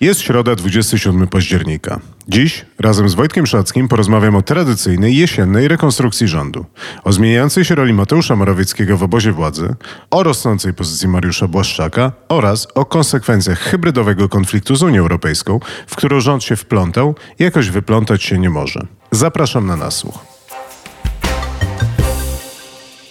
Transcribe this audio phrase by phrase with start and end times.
[0.00, 2.00] Jest środa 27 października.
[2.28, 6.64] Dziś razem z Wojtkiem Szackim porozmawiam o tradycyjnej jesiennej rekonstrukcji rządu,
[7.04, 9.74] o zmieniającej się roli Mateusza Morawieckiego w obozie władzy,
[10.10, 16.20] o rosnącej pozycji Mariusza Błaszczaka oraz o konsekwencjach hybrydowego konfliktu z Unią Europejską, w którą
[16.20, 18.86] rząd się wplątał i jakoś wyplątać się nie może.
[19.10, 20.18] Zapraszam na nasłuch.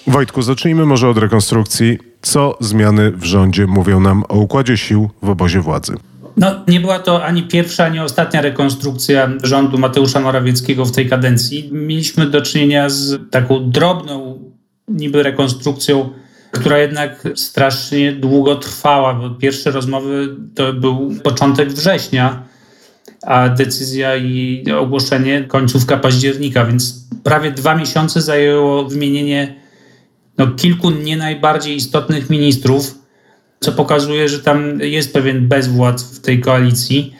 [0.08, 2.00] Wojtku, zacznijmy może od rekonstrukcji.
[2.22, 5.98] Co zmiany w rządzie mówią nam o układzie sił w obozie władzy?
[6.38, 11.70] No, nie była to ani pierwsza, ani ostatnia rekonstrukcja rządu Mateusza Morawieckiego w tej kadencji.
[11.72, 14.40] Mieliśmy do czynienia z taką drobną
[14.88, 16.10] niby rekonstrukcją,
[16.52, 22.44] która jednak strasznie długo trwała, bo pierwsze rozmowy to był początek września,
[23.26, 29.56] a decyzja i ogłoszenie końcówka października, więc prawie dwa miesiące zajęło wymienienie
[30.38, 33.07] no, kilku nie najbardziej istotnych ministrów
[33.60, 37.16] co pokazuje, że tam jest pewien bezwład w tej koalicji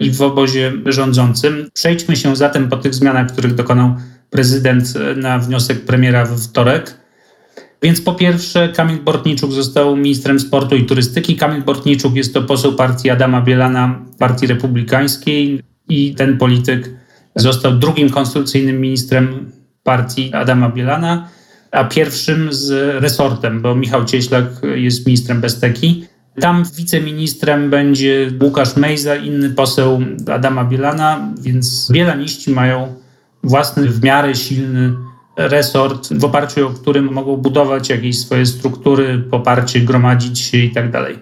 [0.00, 1.70] i w obozie rządzącym.
[1.74, 3.94] Przejdźmy się zatem po tych zmianach, których dokonał
[4.30, 6.94] prezydent na wniosek premiera we wtorek.
[7.82, 11.36] Więc po pierwsze, Kamil Bortniczuk został ministrem sportu i turystyki.
[11.36, 16.90] Kamil Bortniczuk jest to poseł partii Adama Bielana, partii republikańskiej, i ten polityk
[17.36, 19.50] został drugim konstytucyjnym ministrem
[19.82, 21.28] partii Adama Bielana
[21.74, 22.70] a pierwszym z
[23.02, 24.44] resortem, bo Michał Cieślak
[24.74, 26.04] jest ministrem Besteki.
[26.40, 30.00] Tam wiceministrem będzie Łukasz Mejza, inny poseł
[30.32, 32.94] Adama Bielana, więc bielaniści mają
[33.42, 34.92] własny, w miarę silny
[35.36, 40.90] resort, w oparciu o którym mogą budować jakieś swoje struktury, poparcie, gromadzić się i tak
[40.90, 41.18] dalej.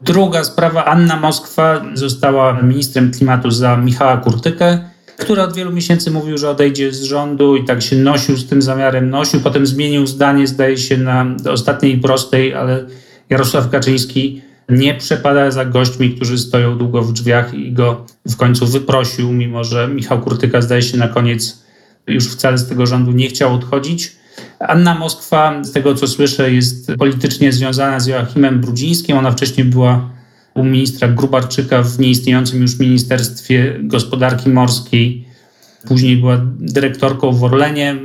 [0.00, 4.78] Druga sprawa, Anna Moskwa została ministrem klimatu za Michała Kurtykę
[5.18, 8.62] który od wielu miesięcy mówił, że odejdzie z rządu i tak się nosił z tym
[8.62, 12.86] zamiarem, nosił, potem zmienił zdanie, zdaje się, na ostatniej prostej, ale
[13.30, 18.66] Jarosław Kaczyński nie przepada za gośćmi, którzy stoją długo w drzwiach i go w końcu
[18.66, 21.64] wyprosił, mimo że Michał Kurtyka zdaje się na koniec
[22.06, 24.16] już wcale z tego rządu nie chciał odchodzić.
[24.58, 29.16] Anna Moskwa, z tego co słyszę, jest politycznie związana z Joachimem Brudzińskim.
[29.16, 30.10] Ona wcześniej była
[30.54, 35.24] u ministra Grubarczyka w nieistniejącym już Ministerstwie Gospodarki Morskiej.
[35.88, 37.96] Później była dyrektorką w Orlenie.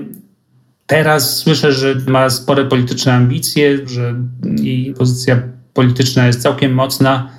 [0.87, 4.15] Teraz słyszę, że ma spore polityczne ambicje, że
[4.61, 5.41] jej pozycja
[5.73, 7.29] polityczna jest całkiem mocna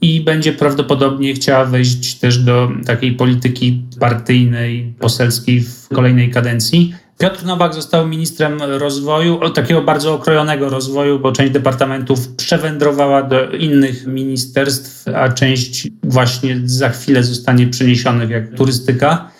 [0.00, 6.94] i będzie prawdopodobnie chciała wejść też do takiej polityki partyjnej, poselskiej w kolejnej kadencji.
[7.18, 14.06] Piotr Nowak został ministrem rozwoju, takiego bardzo okrojonego rozwoju, bo część departamentów przewędrowała do innych
[14.06, 19.30] ministerstw, a część właśnie za chwilę zostanie przeniesionych, jak turystyka.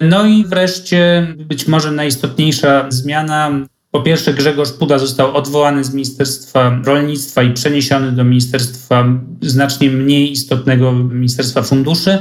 [0.00, 3.50] No i wreszcie być może najistotniejsza zmiana.
[3.90, 9.04] Po pierwsze, Grzegorz Puda został odwołany z Ministerstwa Rolnictwa i przeniesiony do Ministerstwa
[9.40, 12.18] znacznie mniej istotnego Ministerstwa Funduszy.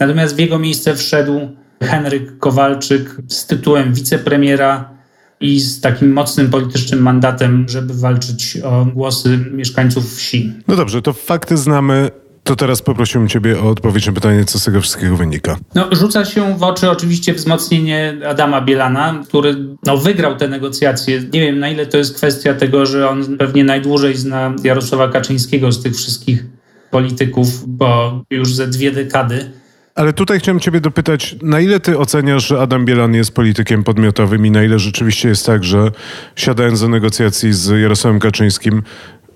[0.00, 1.40] Natomiast w jego miejsce wszedł
[1.82, 4.96] Henryk Kowalczyk z tytułem wicepremiera
[5.40, 10.52] i z takim mocnym politycznym mandatem, żeby walczyć o głosy mieszkańców wsi.
[10.68, 12.10] No dobrze, to fakty znamy.
[12.44, 15.56] To teraz poprosiłbym Ciebie o odpowiedź na pytanie, co z tego wszystkiego wynika.
[15.74, 19.56] No, rzuca się w oczy oczywiście wzmocnienie Adama Bielana, który
[19.86, 21.20] no, wygrał te negocjacje.
[21.32, 25.72] Nie wiem, na ile to jest kwestia tego, że on pewnie najdłużej zna Jarosława Kaczyńskiego
[25.72, 26.44] z tych wszystkich
[26.90, 29.50] polityków, bo już ze dwie dekady
[29.96, 34.46] ale tutaj chciałem Ciebie dopytać, na ile Ty oceniasz, że Adam Bielan jest politykiem podmiotowym
[34.46, 35.90] i na ile rzeczywiście jest tak, że
[36.36, 38.82] siadając do negocjacji z Jarosławem Kaczyńskim,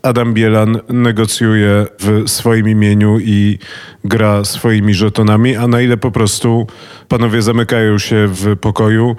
[0.02, 3.58] Adam Bielan negocjuje w swoim imieniu i
[4.04, 6.66] gra swoimi żetonami, a na ile po prostu
[7.08, 9.16] panowie zamykają się w pokoju,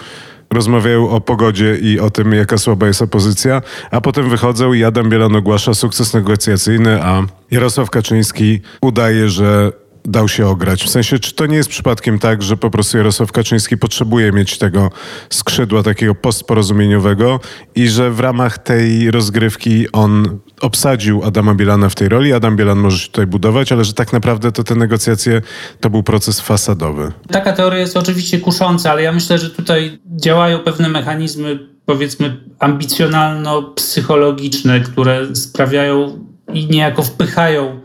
[0.51, 3.61] rozmawiają o pogodzie i o tym, jaka słaba jest opozycja,
[3.91, 9.71] a potem wychodzą i Adam Bielan ogłasza sukces negocjacyjny, a Jarosław Kaczyński udaje, że
[10.05, 10.83] dał się ograć?
[10.83, 14.57] W sensie, czy to nie jest przypadkiem tak, że po prostu Jarosław Kaczyński potrzebuje mieć
[14.57, 14.91] tego
[15.29, 17.39] skrzydła takiego postporozumieniowego
[17.75, 22.79] i że w ramach tej rozgrywki on obsadził Adama Bielana w tej roli, Adam Bielan
[22.79, 25.41] może się tutaj budować, ale że tak naprawdę to te negocjacje
[25.79, 27.11] to był proces fasadowy.
[27.31, 34.79] Taka teoria jest oczywiście kusząca, ale ja myślę, że tutaj działają pewne mechanizmy, powiedzmy, ambicjonalno-psychologiczne,
[34.79, 37.80] które sprawiają i niejako wpychają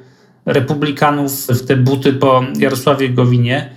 [0.47, 3.71] republikanów w te buty po Jarosławie Gowinie.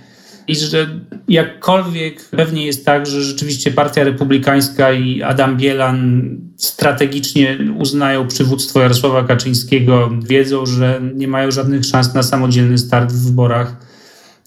[0.48, 0.86] i że
[1.28, 9.24] jakkolwiek pewnie jest tak, że rzeczywiście Partia Republikańska i Adam Bielan strategicznie uznają przywództwo Jarosława
[9.24, 13.76] Kaczyńskiego, wiedzą, że nie mają żadnych szans na samodzielny start w wyborach,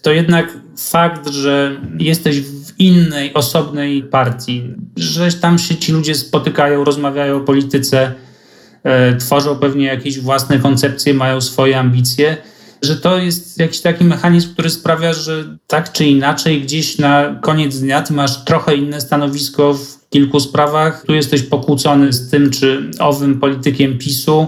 [0.02, 6.84] to jednak fakt, że jesteś w innej, osobnej partii, że tam się ci ludzie spotykają,
[6.84, 8.14] rozmawiają o polityce,
[9.20, 12.38] tworzą pewnie jakieś własne koncepcje, mają swoje ambicje,
[12.82, 17.80] że to jest jakiś taki mechanizm, który sprawia, że tak czy inaczej gdzieś na koniec
[17.80, 21.04] dnia ty masz trochę inne stanowisko w kilku sprawach.
[21.06, 24.48] Tu jesteś pokłócony z tym czy owym politykiem PiSu.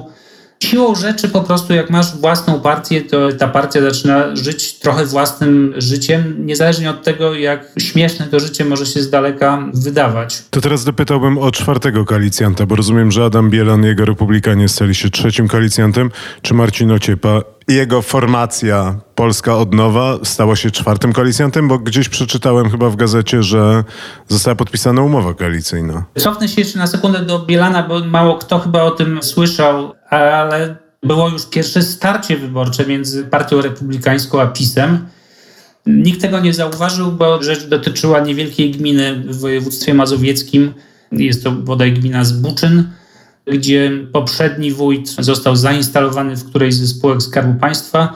[0.63, 5.73] Siłą rzeczy po prostu jak masz własną partię, to ta partia zaczyna żyć trochę własnym
[5.77, 10.43] życiem, niezależnie od tego, jak śmieszne to życie może się z daleka wydawać.
[10.49, 15.09] To teraz dopytałbym o czwartego koalicjanta, bo rozumiem, że Adam Bielan, jego republikanie stali się
[15.09, 16.11] trzecim koalicjantem,
[16.41, 22.69] czy Marcin Ociepa jego formacja Polska od nowa stała się czwartym koalicjantem, bo gdzieś przeczytałem
[22.69, 23.83] chyba w gazecie, że
[24.27, 26.03] została podpisana umowa koalicyjna.
[26.17, 30.75] Cofnę się jeszcze na sekundę do Bielana, bo mało kto chyba o tym słyszał, ale
[31.03, 35.07] było już pierwsze starcie wyborcze między Partią Republikańską a PiSem.
[35.85, 40.73] Nikt tego nie zauważył, bo rzecz dotyczyła niewielkiej gminy w województwie mazowieckim.
[41.11, 42.89] Jest to bodaj gmina Zbuczyn
[43.47, 48.13] gdzie poprzedni wójt został zainstalowany w którejś ze spółek Skarbu Państwa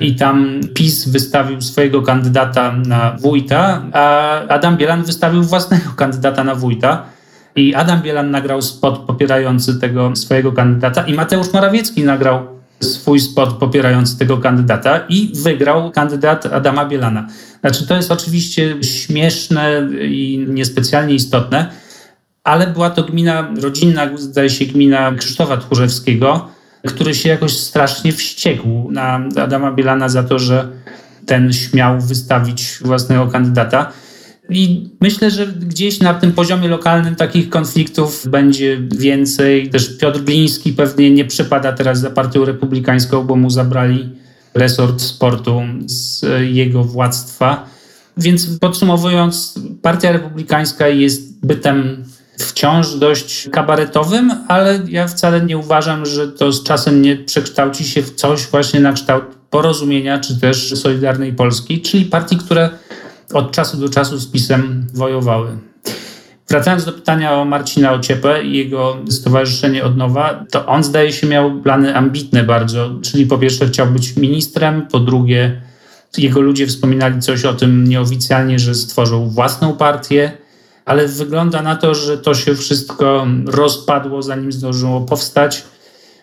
[0.00, 6.54] i tam PiS wystawił swojego kandydata na wójta, a Adam Bielan wystawił własnego kandydata na
[6.54, 7.06] wójta.
[7.56, 12.46] I Adam Bielan nagrał spot popierający tego swojego kandydata i Mateusz Morawiecki nagrał
[12.80, 17.28] swój spot popierający tego kandydata i wygrał kandydat Adama Bielana.
[17.60, 21.70] Znaczy to jest oczywiście śmieszne i niespecjalnie istotne,
[22.44, 26.48] ale była to gmina rodzinna, zdaje się gmina Krzysztofa Tchórzewskiego,
[26.88, 30.68] który się jakoś strasznie wściekł na Adama Bielana za to, że
[31.26, 33.92] ten śmiał wystawić własnego kandydata.
[34.50, 39.70] I myślę, że gdzieś na tym poziomie lokalnym takich konfliktów będzie więcej.
[39.70, 44.08] Też Piotr Gliński pewnie nie przypada teraz za partią republikańską, bo mu zabrali
[44.54, 47.66] resort sportu z jego władztwa.
[48.16, 52.04] Więc podsumowując, Partia Republikańska jest bytem
[52.38, 58.02] wciąż dość kabaretowym, ale ja wcale nie uważam, że to z czasem nie przekształci się
[58.02, 62.70] w coś właśnie na kształt porozumienia czy też Solidarnej Polski, czyli partii, które
[63.32, 65.48] od czasu do czasu z PiSem wojowały.
[66.48, 71.60] Wracając do pytania o Marcina Ociepę i jego stowarzyszenie Odnowa, to on zdaje się miał
[71.60, 75.60] plany ambitne bardzo, czyli po pierwsze chciał być ministrem, po drugie
[76.18, 80.32] jego ludzie wspominali coś o tym nieoficjalnie, że stworzą własną partię,
[80.84, 85.64] ale wygląda na to, że to się wszystko rozpadło, zanim zdążyło powstać.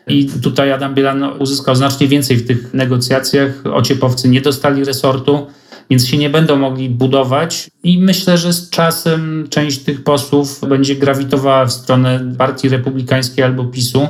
[0.08, 3.52] I tutaj Adam Bielan uzyskał znacznie więcej w tych negocjacjach.
[3.74, 5.48] Ociepowcy nie dostali resortu,
[5.90, 7.72] więc się nie będą mogli budować.
[7.84, 13.66] I myślę, że z czasem część tych posłów będzie grawitowała w stronę Partii Republikańskiej albo
[13.66, 14.08] PiSu.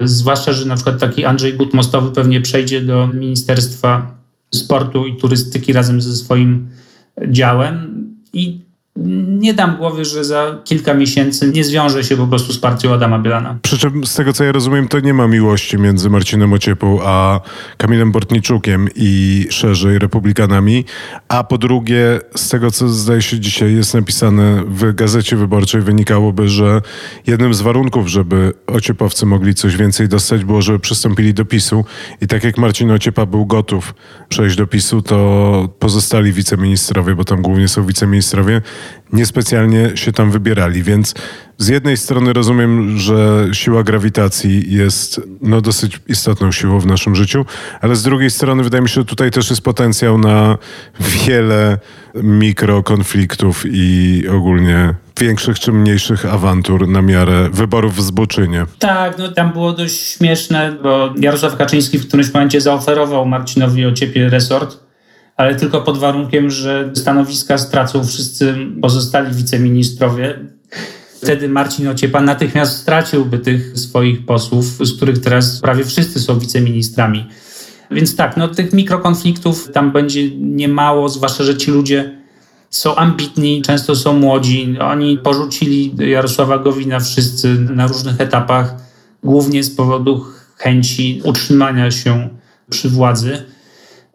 [0.00, 4.14] Zwłaszcza, że na przykład taki Andrzej But-Mostowy pewnie przejdzie do Ministerstwa
[4.54, 6.68] Sportu i Turystyki razem ze swoim
[7.28, 8.04] działem.
[8.32, 8.60] I
[9.44, 13.18] nie dam głowy, że za kilka miesięcy nie zwiąże się po prostu z partią Adama
[13.18, 13.58] Bielana.
[13.62, 17.40] Przy czym z tego co ja rozumiem, to nie ma miłości między Marcinem Ociepą a
[17.76, 20.84] Kamilem Bortniczukiem i szerzej republikanami.
[21.28, 26.48] A po drugie, z tego co zdaje się dzisiaj jest napisane w Gazecie Wyborczej, wynikałoby,
[26.48, 26.80] że
[27.26, 31.84] jednym z warunków, żeby ociepowcy mogli coś więcej dostać, było, żeby przystąpili do PiSu.
[32.20, 33.94] I tak jak Marcin Ociepa był gotów
[34.28, 38.62] przejść do PiSu, to pozostali wiceministrowie, bo tam głównie są wiceministrowie,
[39.36, 41.14] niespecjalnie się tam wybierali, więc
[41.58, 47.44] z jednej strony rozumiem, że siła grawitacji jest no, dosyć istotną siłą w naszym życiu,
[47.80, 50.58] ale z drugiej strony wydaje mi się, że tutaj też jest potencjał na
[51.00, 51.78] wiele
[52.14, 58.66] mikrokonfliktów i ogólnie większych czy mniejszych awantur na miarę wyborów w Zboczynie.
[58.78, 64.28] Tak, no tam było dość śmieszne, bo Jarosław Kaczyński w którymś momencie zaoferował Marcinowi Ociepie
[64.28, 64.84] resort
[65.36, 70.38] ale tylko pod warunkiem, że stanowiska stracą wszyscy pozostali wiceministrowie.
[71.22, 77.26] Wtedy Marcin Ociepa natychmiast straciłby tych swoich posłów, z których teraz prawie wszyscy są wiceministrami.
[77.90, 82.18] Więc tak, no tych mikrokonfliktów tam będzie niemało, zwłaszcza, że ci ludzie
[82.70, 84.76] są ambitni, często są młodzi.
[84.80, 88.74] Oni porzucili Jarosława Gowina wszyscy na różnych etapach,
[89.22, 90.24] głównie z powodu
[90.56, 92.28] chęci utrzymania się
[92.70, 93.42] przy władzy.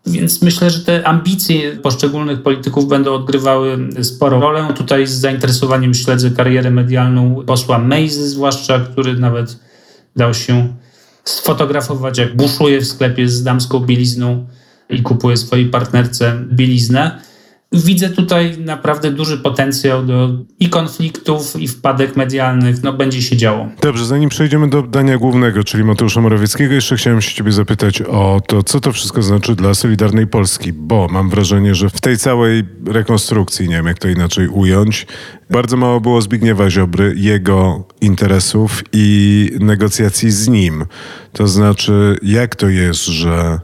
[0.05, 4.73] Więc myślę, że te ambicje poszczególnych polityków będą odgrywały sporą rolę.
[4.75, 9.59] Tutaj z zainteresowaniem śledzę karierę medialną posła Mejzy, zwłaszcza, który nawet
[10.15, 10.73] dał się
[11.23, 14.47] sfotografować, jak buszuje w sklepie z damską bielizną
[14.89, 17.21] i kupuje swojej partnerce bieliznę.
[17.71, 22.83] Widzę tutaj naprawdę duży potencjał do i konfliktów, i wpadek medialnych.
[22.83, 23.69] No, będzie się działo.
[23.81, 28.41] Dobrze, zanim przejdziemy do dania głównego, czyli Mateusza Morawieckiego, jeszcze chciałem się ciebie zapytać o
[28.47, 32.63] to, co to wszystko znaczy dla Solidarnej Polski, bo mam wrażenie, że w tej całej
[32.85, 35.07] rekonstrukcji, nie wiem jak to inaczej ująć,
[35.49, 40.85] bardzo mało było Zbigniewa Ziobry, jego interesów i negocjacji z nim.
[41.33, 43.59] To znaczy, jak to jest, że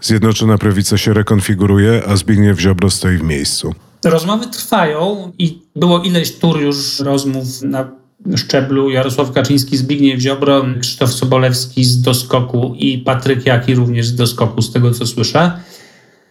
[0.00, 3.74] Zjednoczona Prawica się rekonfiguruje, a Zbigniew Ziobro stoi w miejscu.
[4.04, 7.90] Rozmowy trwają i było ileś tur już rozmów na
[8.36, 14.62] szczeblu Jarosław Kaczyński, Zbigniew Ziobro, Krzysztof Sobolewski z doskoku i Patryk Jaki również z doskoku,
[14.62, 15.52] z tego co słyszę.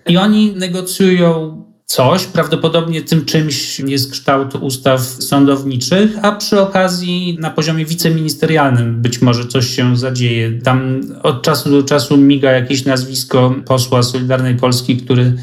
[0.08, 7.50] I oni negocjują coś, prawdopodobnie tym czymś jest kształt ustaw sądowniczych, a przy okazji na
[7.50, 10.62] poziomie wiceministerialnym być może coś się zadzieje.
[10.62, 15.34] Tam od czasu do czasu miga jakieś nazwisko posła Solidarnej Polski, który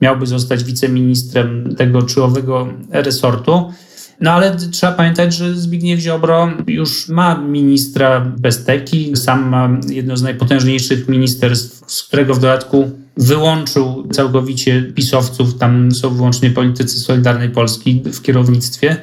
[0.00, 3.72] miałby zostać wiceministrem tego czy owego resortu.
[4.20, 10.22] No ale trzeba pamiętać, że Zbigniew Ziobro już ma ministra Besteki, sam ma jedno z
[10.22, 18.02] najpotężniejszych ministerstw, z którego w dodatku wyłączył całkowicie pisowców, tam są wyłącznie politycy Solidarnej Polski
[18.04, 18.96] w kierownictwie.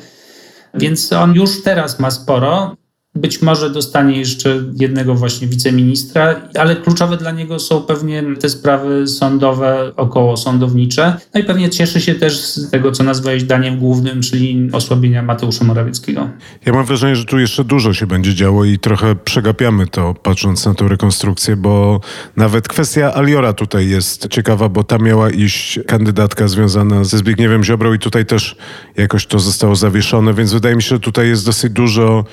[0.74, 2.76] Więc on już teraz ma sporo.
[3.16, 9.08] Być może dostanie jeszcze jednego właśnie wiceministra, ale kluczowe dla niego są pewnie te sprawy
[9.08, 11.18] sądowe, około sądownicze.
[11.34, 15.66] No i pewnie cieszy się też z tego, co nazwałeś daniem głównym, czyli osłabienia Mateusza
[15.66, 16.30] Morawieckiego.
[16.66, 20.66] Ja mam wrażenie, że tu jeszcze dużo się będzie działo i trochę przegapiamy to, patrząc
[20.66, 22.02] na tę rekonstrukcję, bo
[22.36, 27.94] nawet kwestia Aliora tutaj jest ciekawa, bo tam miała iść kandydatka związana ze Zbigniewem Ziobrą
[27.94, 28.56] i tutaj też
[28.98, 32.26] jakoś to zostało zawieszone, więc wydaje mi się, że tutaj jest dosyć dużo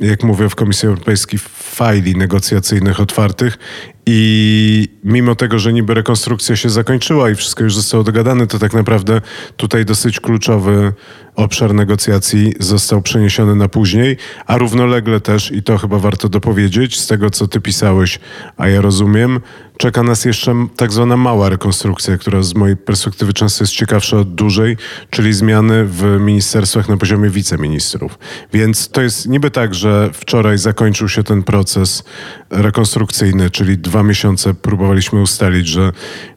[0.00, 3.58] jak mówię, w Komisji Europejskiej fajli negocjacyjnych otwartych
[4.06, 8.72] i mimo tego, że niby rekonstrukcja się zakończyła i wszystko już zostało dogadane, to tak
[8.72, 9.20] naprawdę
[9.56, 10.92] tutaj dosyć kluczowy
[11.34, 17.06] obszar negocjacji został przeniesiony na później, a równolegle też, i to chyba warto dopowiedzieć, z
[17.06, 18.20] tego co ty pisałeś,
[18.56, 19.40] a ja rozumiem,
[19.76, 24.34] czeka nas jeszcze tak zwana mała rekonstrukcja, która z mojej perspektywy często jest ciekawsza od
[24.34, 24.76] dużej,
[25.10, 28.18] czyli zmiany w ministerstwach na poziomie wiceministrów.
[28.52, 32.04] Więc to jest niby tak, że wczoraj zakończył się ten proces
[32.50, 35.92] rekonstrukcyjny, czyli dwa miesiące próbowaliśmy ustalić, że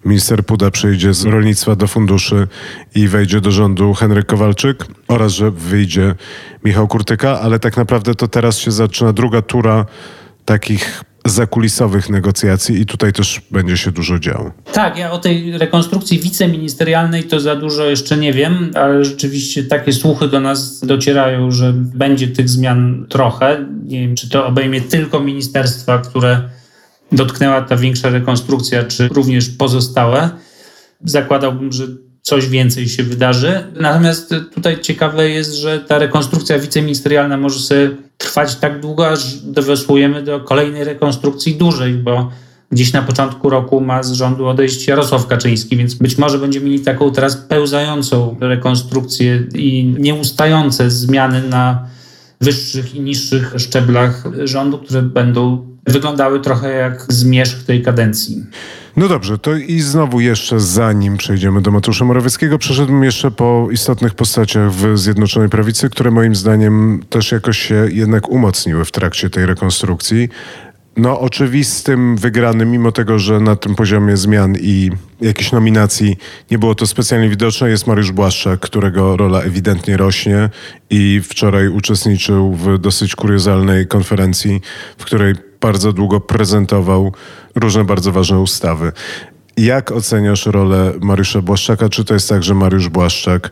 [0.06, 2.48] minister Puda przejdzie z rolnictwa do funduszy
[2.96, 6.16] i wejdzie do rządu Henryk Kowalczyk oraz, że wyjdzie
[6.64, 9.86] Michał Kurtyka, ale tak naprawdę to teraz się zaczyna druga tura
[10.46, 14.52] takich zakulisowych negocjacji i tutaj też będzie się dużo działo.
[14.74, 19.94] Tak, ja o tej rekonstrukcji wiceministerialnej to za dużo jeszcze nie wiem, ale rzeczywiście takie
[19.94, 23.66] słuchy do nas docierają, że będzie tych zmian trochę.
[23.84, 26.50] Nie wiem, czy to obejmie tylko ministerstwa, które
[27.12, 30.30] dotknęła ta większa rekonstrukcja, czy również pozostałe.
[31.06, 31.88] Zakładałbym, że
[32.22, 33.64] coś więcej się wydarzy.
[33.80, 40.24] Natomiast tutaj ciekawe jest, że ta rekonstrukcja wiceministerialna może sobie trwać tak długo, aż dowiosłujemy
[40.24, 42.32] do kolejnej rekonstrukcji dużej, bo
[42.72, 46.80] gdzieś na początku roku ma z rządu odejść Jarosław Kaczyński, więc być może będziemy mieli
[46.80, 51.88] taką teraz pełzającą rekonstrukcję i nieustające zmiany na
[52.42, 58.46] wyższych i niższych szczeblach rządu, które będą wyglądały trochę jak zmierzch tej kadencji.
[58.98, 64.14] No dobrze, to i znowu jeszcze zanim przejdziemy do Mateusza Morawieckiego, przeszedłbym jeszcze po istotnych
[64.14, 69.46] postaciach w Zjednoczonej Prawicy, które moim zdaniem też jakoś się jednak umocniły w trakcie tej
[69.46, 70.30] rekonstrukcji.
[70.98, 74.92] No, oczywistym wygranym, mimo tego, że na tym poziomie zmian i
[75.22, 76.18] jakichś nominacji
[76.52, 80.50] nie było to specjalnie widoczne, jest Mariusz Błaszczak, którego rola ewidentnie rośnie
[80.90, 84.62] i wczoraj uczestniczył w dosyć kuriozalnej konferencji,
[84.98, 87.14] w której bardzo długo prezentował
[87.56, 88.92] różne bardzo ważne ustawy.
[89.58, 91.90] Jak oceniasz rolę Mariusza Błaszczaka?
[91.90, 93.52] Czy to jest tak, że Mariusz Błaszczak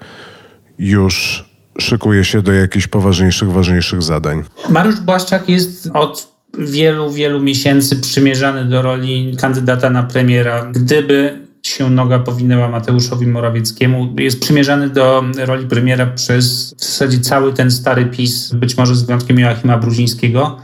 [0.80, 1.46] już
[1.80, 4.44] szykuje się do jakichś poważniejszych, ważniejszych zadań?
[4.70, 10.66] Mariusz Błaszczak jest od wielu, wielu miesięcy przymierzany do roli kandydata na premiera.
[10.66, 14.16] Gdyby się noga powinęła Mateuszowi Morawieckiemu.
[14.18, 19.04] Jest przymierzany do roli premiera przez w zasadzie cały ten stary PiS, być może z
[19.04, 20.58] wyjątkiem Joachima Bruzińskiego.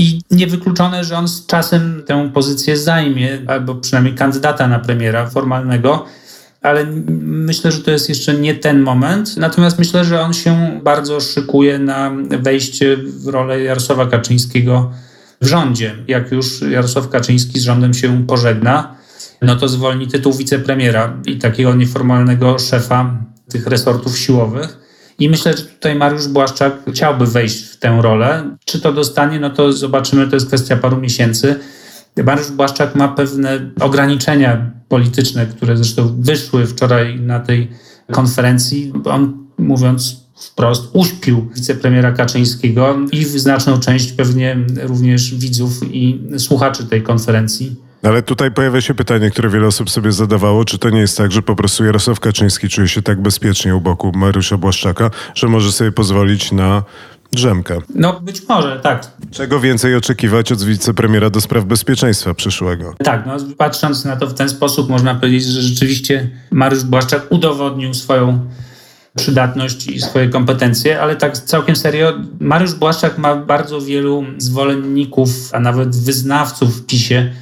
[0.00, 6.04] I niewykluczone, że on z czasem tę pozycję zajmie, albo przynajmniej kandydata na premiera formalnego,
[6.62, 6.86] ale
[7.20, 9.36] myślę, że to jest jeszcze nie ten moment.
[9.36, 14.90] Natomiast myślę, że on się bardzo szykuje na wejście w rolę Jarosława Kaczyńskiego
[15.40, 15.94] w rządzie.
[16.08, 18.94] Jak już Jarosław Kaczyński z rządem się pożegna,
[19.42, 23.14] no to zwolni tytuł wicepremiera i takiego nieformalnego szefa
[23.48, 24.89] tych resortów siłowych.
[25.20, 28.56] I myślę, że tutaj Mariusz Błaszczak chciałby wejść w tę rolę.
[28.64, 31.60] Czy to dostanie, no to zobaczymy, to jest kwestia paru miesięcy.
[32.24, 37.70] Mariusz Błaszczak ma pewne ograniczenia polityczne, które zresztą wyszły wczoraj na tej
[38.12, 38.92] konferencji.
[39.04, 47.02] On, mówiąc wprost, uśpił wicepremiera Kaczyńskiego i znaczną część pewnie również widzów i słuchaczy tej
[47.02, 47.76] konferencji.
[48.02, 51.32] Ale tutaj pojawia się pytanie, które wiele osób sobie zadawało, czy to nie jest tak,
[51.32, 55.72] że po prostu Jarosław Kaczyński czuje się tak bezpiecznie u boku Mariusza Błaszczaka, że może
[55.72, 56.82] sobie pozwolić na
[57.32, 57.78] drzemkę.
[57.94, 59.10] No być może, tak.
[59.30, 62.94] Czego więcej oczekiwać od wicepremiera do spraw bezpieczeństwa przyszłego?
[63.04, 67.94] Tak, no patrząc na to w ten sposób można powiedzieć, że rzeczywiście Mariusz Błaszczak udowodnił
[67.94, 68.46] swoją
[69.16, 75.60] przydatność i swoje kompetencje, ale tak całkiem serio, Mariusz Błaszczak ma bardzo wielu zwolenników, a
[75.60, 77.32] nawet wyznawców w PiSie,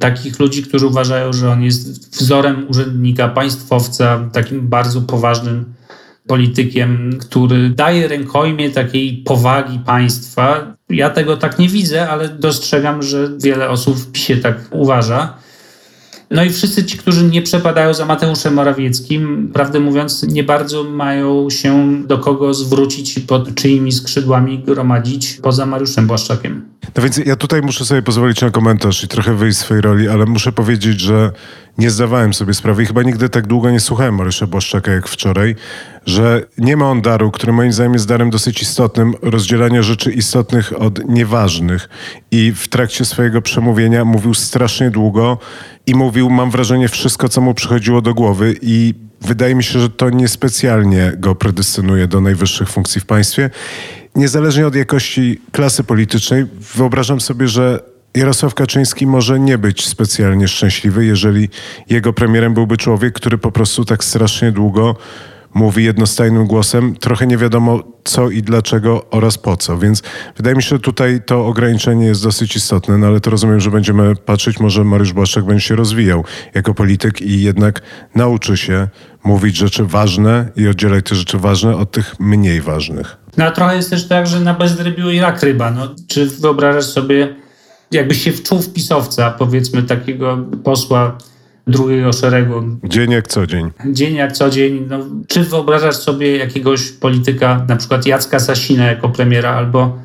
[0.00, 5.74] takich ludzi, którzy uważają, że on jest wzorem urzędnika, państwowca, takim bardzo poważnym
[6.26, 10.76] politykiem, który daje rękojmie takiej powagi państwa.
[10.88, 15.45] Ja tego tak nie widzę, ale dostrzegam, że wiele osób PiSie tak uważa.
[16.30, 21.50] No i wszyscy ci, którzy nie przepadają za Mateuszem Morawieckim, prawdę mówiąc, nie bardzo mają
[21.50, 26.68] się do kogo zwrócić i pod czyimi skrzydłami gromadzić poza Mariuszem Błaszczakiem.
[26.96, 30.08] No więc ja tutaj muszę sobie pozwolić na komentarz i trochę wyjść z swojej roli,
[30.08, 31.32] ale muszę powiedzieć, że
[31.78, 35.56] nie zdawałem sobie sprawy i chyba nigdy tak długo nie słuchałem Mariusza Błaszczaka jak wczoraj,
[36.06, 40.80] że nie ma on daru, który moim zdaniem jest darem dosyć istotnym, rozdzielania rzeczy istotnych
[40.80, 41.88] od nieważnych.
[42.30, 45.38] I w trakcie swojego przemówienia mówił strasznie długo
[45.86, 49.90] i mówił, mam wrażenie, wszystko, co mu przychodziło do głowy i wydaje mi się, że
[49.90, 53.50] to niespecjalnie go predestynuje do najwyższych funkcji w państwie.
[54.14, 61.04] Niezależnie od jakości klasy politycznej, wyobrażam sobie, że Jarosław Kaczyński może nie być specjalnie szczęśliwy,
[61.04, 61.48] jeżeli
[61.90, 64.96] jego premierem byłby człowiek, który po prostu tak strasznie długo
[65.54, 69.78] mówi jednostajnym głosem, trochę nie wiadomo co i dlaczego oraz po co.
[69.78, 70.02] Więc
[70.36, 73.70] wydaje mi się, że tutaj to ograniczenie jest dosyć istotne, no ale to rozumiem, że
[73.70, 77.82] będziemy patrzeć, może Mariusz Błaszczak będzie się rozwijał jako polityk i jednak
[78.14, 78.88] nauczy się
[79.24, 83.16] mówić rzeczy ważne i oddzielać te rzeczy ważne od tych mniej ważnych.
[83.36, 85.70] No a trochę jest też tak, że na bezrybiu i rak ryba.
[85.70, 87.45] No, czy wyobrażasz sobie,
[87.90, 91.18] jakbyś się wczuł w pisowca, powiedzmy takiego posła
[91.66, 92.62] drugiego szeregu.
[92.84, 93.70] Dzień jak co dzień.
[93.92, 94.86] Dzień jak co dzień.
[94.88, 99.98] No, czy wyobrażasz sobie jakiegoś polityka, na przykład Jacka Sasina jako premiera, albo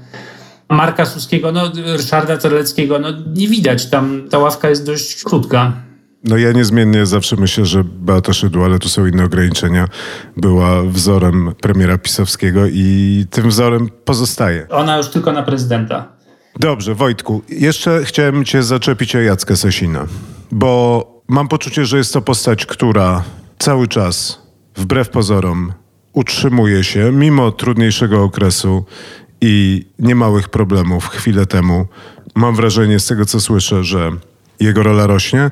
[0.70, 5.74] Marka Suskiego, no Ryszarda Terleckiego, no nie widać, tam ta ławka jest dość krótka.
[6.24, 9.88] No ja niezmiennie zawsze myślę, że Beata Szydło, ale tu są inne ograniczenia,
[10.38, 14.67] była wzorem premiera pisowskiego i tym wzorem pozostaje.
[14.70, 16.21] Ona już tylko na prezydenta.
[16.60, 20.06] Dobrze, Wojtku, jeszcze chciałem cię zaczepić o Jacka Sasina,
[20.52, 23.24] bo Mam poczucie, że jest to postać, która
[23.60, 24.42] cały czas,
[24.76, 25.74] wbrew pozorom,
[26.14, 28.86] utrzymuje się mimo trudniejszego okresu
[29.42, 31.86] i niemałych problemów chwilę temu.
[32.36, 34.12] Mam wrażenie z tego, co słyszę, że
[34.60, 35.52] jego rola rośnie.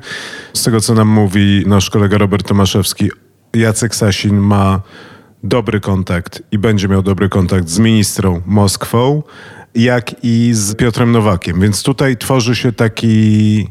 [0.54, 3.10] Z tego, co nam mówi nasz kolega Robert Tomaszewski,
[3.54, 4.80] Jacek Sasin ma
[5.42, 9.22] dobry kontakt i będzie miał dobry kontakt z ministrą Moskwą,
[9.74, 11.60] jak i z Piotrem Nowakiem.
[11.60, 13.68] Więc tutaj tworzy się taki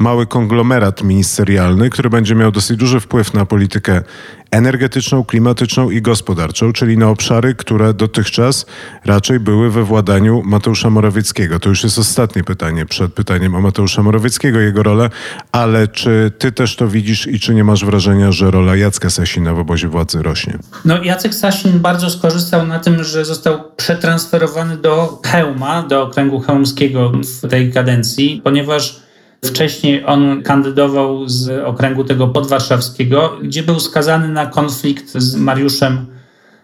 [0.00, 4.02] mały konglomerat ministerialny, który będzie miał dosyć duży wpływ na politykę
[4.50, 8.66] energetyczną, klimatyczną i gospodarczą, czyli na obszary, które dotychczas
[9.04, 11.58] raczej były we władaniu Mateusza Morawieckiego.
[11.58, 15.10] To już jest ostatnie pytanie przed pytaniem o Mateusza Morawieckiego, jego rolę,
[15.52, 19.54] ale czy ty też to widzisz i czy nie masz wrażenia, że rola Jacka Sasina
[19.54, 20.58] w obozie władzy rośnie?
[20.84, 27.12] No Jacek Sasin bardzo skorzystał na tym, że został przetransferowany do Hełma, do okręgu hełmskiego
[27.42, 29.09] w tej kadencji, ponieważ
[29.44, 36.06] Wcześniej on kandydował z okręgu tego podwarszawskiego, gdzie był skazany na konflikt z Mariuszem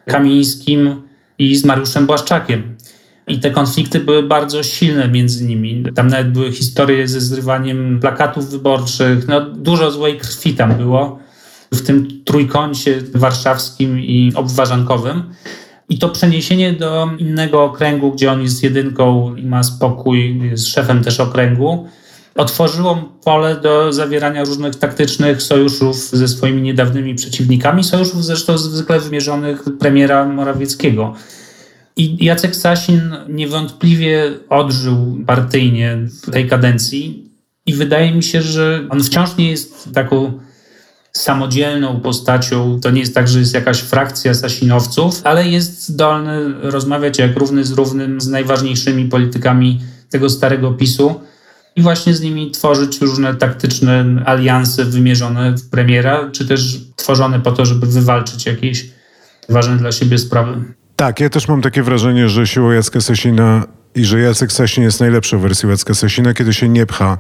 [0.07, 1.03] Kamińskim
[1.39, 2.77] i z Mariuszem Błaszczakiem.
[3.29, 5.85] I te konflikty były bardzo silne między nimi.
[5.95, 9.29] Tam nawet były historie ze zrywaniem plakatów wyborczych.
[9.29, 11.19] No, dużo złej krwi tam było
[11.73, 15.23] w tym trójkącie warszawskim i obwarzankowym.
[15.89, 21.05] I to przeniesienie do innego okręgu, gdzie on jest jedynką i ma spokój, jest szefem
[21.05, 21.89] też okręgu,
[22.37, 29.63] otworzyło pole do zawierania różnych taktycznych sojuszów ze swoimi niedawnymi przeciwnikami, sojuszów zresztą zwykle wymierzonych
[29.79, 31.15] premiera Morawieckiego.
[31.97, 37.31] I Jacek Sasin niewątpliwie odżył partyjnie w tej kadencji
[37.67, 40.33] i wydaje mi się, że on wciąż nie jest taką
[41.13, 42.81] samodzielną postacią.
[42.83, 47.65] To nie jest tak, że jest jakaś frakcja sasinowców, ale jest zdolny rozmawiać jak równy
[47.65, 51.15] z równym z najważniejszymi politykami tego starego PiSu
[51.77, 57.53] i właśnie z nimi tworzyć różne taktyczne alianse wymierzone w premiera, czy też tworzone po
[57.53, 58.87] to, żeby wywalczyć jakieś
[59.49, 60.65] ważne dla siebie sprawy.
[60.97, 65.01] Tak, ja też mam takie wrażenie, że siłą Jacka Sasina i że Jacek Sasin jest
[65.01, 67.19] najlepszą wersją Jacka Sasina, kiedy się nie pcha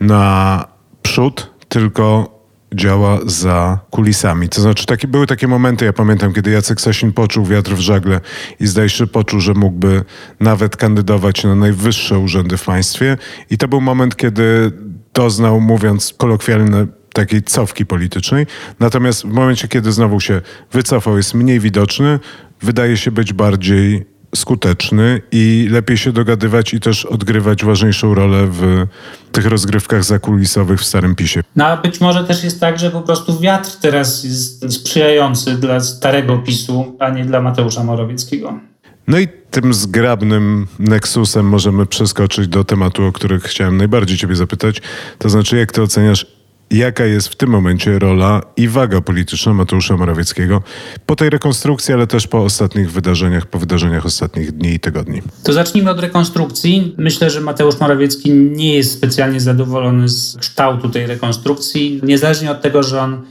[0.00, 0.64] na
[1.02, 2.32] przód, tylko
[2.74, 4.48] działa za kulisami.
[4.48, 8.20] To znaczy, były takie momenty, ja pamiętam, kiedy Jacek Sasin poczuł wiatr w żagle
[8.60, 10.04] i zdaje się, poczuł, że mógłby
[10.40, 13.16] nawet kandydować na najwyższe urzędy w państwie.
[13.50, 14.72] I to był moment, kiedy
[15.14, 18.46] doznał, mówiąc kolokwialnie, takiej cofki politycznej.
[18.80, 20.40] Natomiast w momencie, kiedy znowu się
[20.72, 22.18] wycofał, jest mniej widoczny,
[22.62, 28.86] wydaje się być bardziej skuteczny i lepiej się dogadywać i też odgrywać ważniejszą rolę w
[29.32, 31.42] tych rozgrywkach zakulisowych w Starym PiSie.
[31.56, 35.80] No a być może też jest tak, że po prostu wiatr teraz jest sprzyjający dla
[35.80, 38.60] starego PiSu, a nie dla Mateusza Morawieckiego.
[39.06, 44.82] No i tym zgrabnym nexusem możemy przeskoczyć do tematu, o których chciałem najbardziej ciebie zapytać.
[45.18, 46.26] To znaczy, jak ty oceniasz
[46.72, 50.62] jaka jest w tym momencie rola i waga polityczna Mateusza Morawieckiego
[51.06, 55.22] po tej rekonstrukcji, ale też po ostatnich wydarzeniach, po wydarzeniach ostatnich dni i tygodni.
[55.42, 56.94] To zacznijmy od rekonstrukcji.
[56.98, 62.82] Myślę, że Mateusz Morawiecki nie jest specjalnie zadowolony z kształtu tej rekonstrukcji, niezależnie od tego,
[62.82, 63.22] że on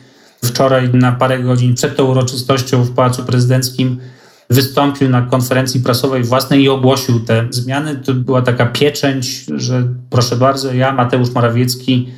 [0.45, 3.99] wczoraj na parę godzin przed tą uroczystością w Pałacu Prezydenckim
[4.49, 7.95] wystąpił na konferencji prasowej własnej i ogłosił te zmiany.
[7.95, 12.09] To była taka pieczęć, że proszę bardzo, ja, Mateusz Morawiecki,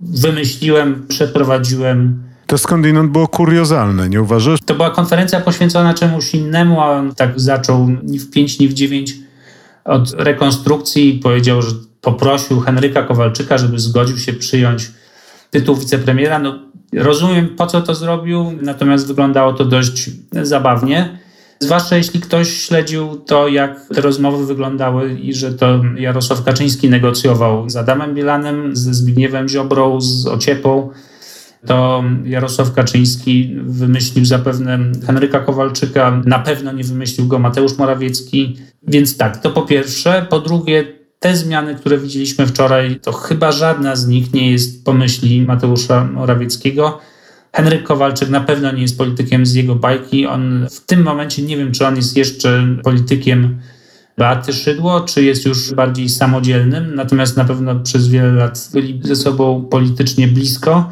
[0.00, 2.22] wymyśliłem, przeprowadziłem.
[2.46, 4.60] To skądinąd było kuriozalne, nie uważasz?
[4.66, 8.74] To była konferencja poświęcona czemuś innemu, a on tak zaczął ni w pięć, ni w
[8.74, 9.14] dziewięć
[9.84, 14.90] od rekonstrukcji i powiedział, że poprosił Henryka Kowalczyka, żeby zgodził się przyjąć
[15.50, 16.38] tytuł wicepremiera.
[16.38, 16.58] No,
[16.92, 21.18] rozumiem, po co to zrobił, natomiast wyglądało to dość zabawnie.
[21.60, 27.70] Zwłaszcza jeśli ktoś śledził to, jak te rozmowy wyglądały i że to Jarosław Kaczyński negocjował
[27.70, 30.90] z Adamem Bielanem, ze Zbigniewem Ziobrą, z Ociepą,
[31.66, 38.56] to Jarosław Kaczyński wymyślił zapewne Henryka Kowalczyka, na pewno nie wymyślił go Mateusz Morawiecki.
[38.82, 40.26] Więc tak, to po pierwsze.
[40.30, 40.84] Po drugie,
[41.20, 47.00] te zmiany, które widzieliśmy wczoraj, to chyba żadna z nich nie jest pomyśli Mateusza Morawieckiego.
[47.56, 50.26] Henryk Kowalczyk na pewno nie jest politykiem z jego bajki.
[50.26, 53.58] On w tym momencie nie wiem, czy on jest jeszcze politykiem
[54.18, 59.16] Beaty Szydło, czy jest już bardziej samodzielnym, natomiast na pewno przez wiele lat byli ze
[59.16, 60.90] sobą politycznie blisko.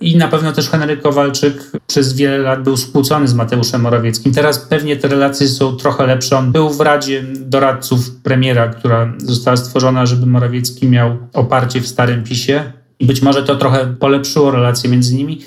[0.00, 4.32] I na pewno też Henryk Kowalczyk przez wiele lat był skłócony z Mateuszem Morawieckim.
[4.32, 6.38] Teraz pewnie te relacje są trochę lepsze.
[6.38, 12.24] On był w Radzie Doradców Premiera, która została stworzona, żeby Morawiecki miał oparcie w Starym
[12.24, 12.72] PiSie.
[12.98, 15.40] I być może to trochę polepszyło relacje między nimi.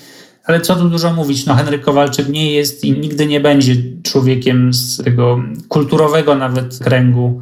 [0.45, 4.73] Ale co tu dużo mówić, no Henryk Kowalczyk nie jest i nigdy nie będzie człowiekiem
[4.73, 7.41] z tego kulturowego nawet kręgu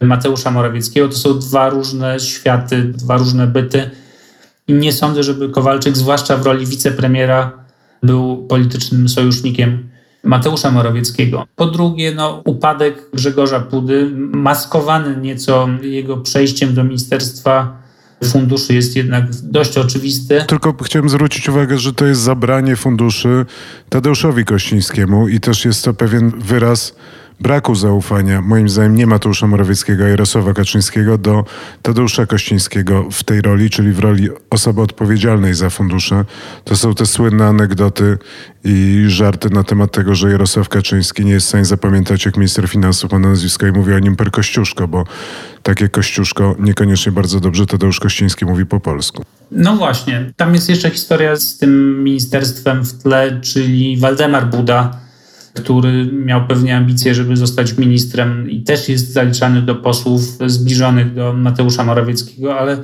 [0.00, 1.08] Mateusza Morawieckiego.
[1.08, 3.90] To są dwa różne światy, dwa różne byty.
[4.68, 7.52] I nie sądzę, żeby Kowalczyk, zwłaszcza w roli wicepremiera,
[8.02, 9.88] był politycznym sojusznikiem
[10.24, 11.46] Mateusza Morawieckiego.
[11.56, 17.79] Po drugie, no, upadek Grzegorza Pudy, maskowany nieco jego przejściem do Ministerstwa
[18.24, 20.44] funduszy jest jednak dość oczywisty.
[20.46, 23.46] Tylko chciałem zwrócić uwagę, że to jest zabranie funduszy
[23.88, 26.94] Tadeuszowi Kościńskiemu i też jest to pewien wyraz
[27.40, 31.44] braku zaufania, moim zdaniem, nie Mateusza Morawieckiego, a Jarosława Kaczyńskiego do
[31.82, 36.24] Tadeusza Kościńskiego w tej roli, czyli w roli osoby odpowiedzialnej za fundusze.
[36.64, 38.18] To są te słynne anegdoty
[38.64, 42.68] i żarty na temat tego, że Jarosław Kaczyński nie jest w stanie zapamiętać, jak minister
[42.68, 45.04] finansów ma nazwisko i mówi o nim per Kościuszko, bo
[45.62, 49.24] takie Kościuszko niekoniecznie bardzo dobrze Tadeusz Kościński mówi po polsku.
[49.50, 55.00] No właśnie, tam jest jeszcze historia z tym ministerstwem w tle, czyli Waldemar Buda,
[55.54, 61.32] który miał pewnie ambicje, żeby zostać ministrem i też jest zaliczany do posłów zbliżonych do
[61.32, 62.82] Mateusza Morawieckiego, ale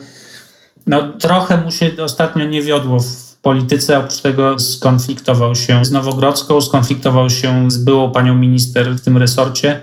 [0.87, 3.99] no, trochę mu się ostatnio nie wiodło w polityce.
[3.99, 9.81] Oprócz tego skonfliktował się z Nowogrodzką, skonfliktował się z byłą panią minister w tym resorcie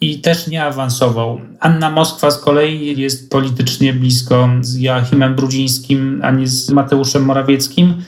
[0.00, 1.40] i też nie awansował.
[1.60, 8.02] Anna Moskwa z kolei jest politycznie blisko z Joachimem Brudzińskim, a nie z Mateuszem Morawieckim.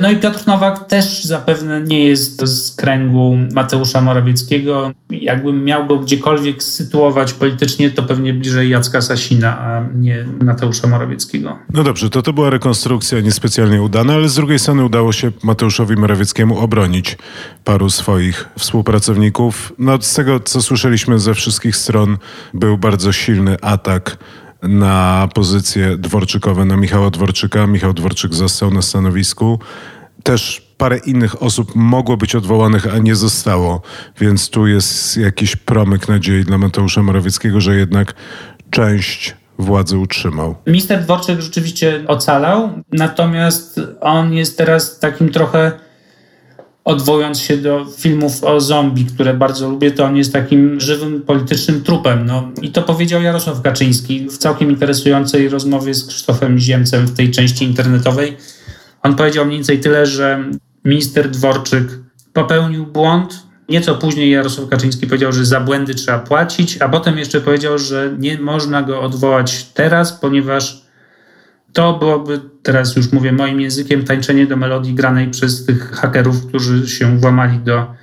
[0.00, 4.92] No i Piotr Nowak też zapewne nie jest z kręgu Mateusza Morawieckiego.
[5.10, 11.58] Jakbym miał go gdziekolwiek sytuować politycznie, to pewnie bliżej Jacka Sasina, a nie Mateusza Morawieckiego.
[11.74, 15.96] No dobrze, to to była rekonstrukcja niespecjalnie udana, ale z drugiej strony udało się Mateuszowi
[15.96, 17.18] Morawieckiemu obronić
[17.64, 19.72] paru swoich współpracowników.
[19.78, 22.18] No z tego, co słyszeliśmy ze wszystkich stron,
[22.54, 24.18] był bardzo silny atak
[24.62, 27.66] na pozycje dworczykowe na Michała Dworczyka.
[27.66, 29.58] Michał Dworczyk został na stanowisku.
[30.22, 33.82] Też parę innych osób mogło być odwołanych, a nie zostało,
[34.20, 38.14] więc tu jest jakiś promyk nadziei dla Mateusza Morawieckiego, że jednak
[38.70, 40.54] część władzy utrzymał.
[40.66, 45.72] Minister Dworczyk rzeczywiście ocalał, natomiast on jest teraz takim trochę
[46.88, 51.82] odwołując się do filmów o zombie, które bardzo lubię, to on jest takim żywym politycznym
[51.82, 52.26] trupem.
[52.26, 52.50] No.
[52.62, 57.64] I to powiedział Jarosław Kaczyński w całkiem interesującej rozmowie z Krzysztofem Ziemcem w tej części
[57.64, 58.36] internetowej.
[59.02, 60.44] On powiedział mniej więcej tyle, że
[60.84, 61.84] minister Dworczyk
[62.32, 63.42] popełnił błąd.
[63.68, 68.14] Nieco później Jarosław Kaczyński powiedział, że za błędy trzeba płacić, a potem jeszcze powiedział, że
[68.18, 70.87] nie można go odwołać teraz, ponieważ
[71.78, 76.88] to byłoby, teraz już mówię moim językiem, tańczenie do melodii granej przez tych hakerów, którzy
[76.88, 77.94] się włamali do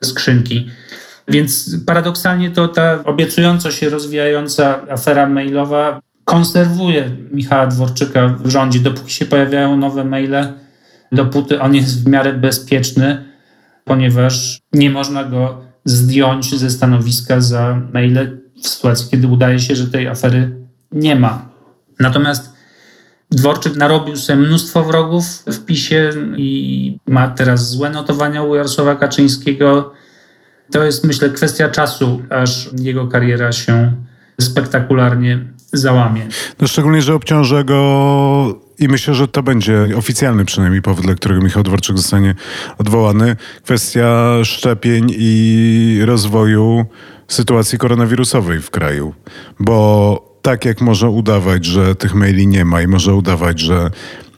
[0.00, 0.70] skrzynki.
[1.28, 8.80] Więc paradoksalnie to ta obiecująco się rozwijająca afera mailowa konserwuje Michała Dworczyka w rządzie.
[8.80, 10.52] Dopóki się pojawiają nowe maile,
[11.12, 13.24] dopóty on jest w miarę bezpieczny,
[13.84, 19.86] ponieważ nie można go zdjąć ze stanowiska za maile w sytuacji, kiedy udaje się, że
[19.86, 20.56] tej afery
[20.92, 21.48] nie ma.
[22.00, 22.59] Natomiast
[23.30, 29.92] Dworczyk narobił sobie mnóstwo wrogów w PiSie i ma teraz złe notowania u Jarosława Kaczyńskiego.
[30.72, 33.92] To jest, myślę, kwestia czasu, aż jego kariera się
[34.40, 35.38] spektakularnie
[35.72, 36.28] załamie.
[36.60, 41.42] No szczególnie, że obciąża go i myślę, że to będzie oficjalny przynajmniej powód, dla którego
[41.42, 42.34] Michał Dworczyk zostanie
[42.78, 43.36] odwołany.
[43.64, 46.84] Kwestia szczepień i rozwoju
[47.28, 49.14] sytuacji koronawirusowej w kraju.
[49.60, 53.90] Bo tak jak może udawać, że tych maili nie ma i może udawać, że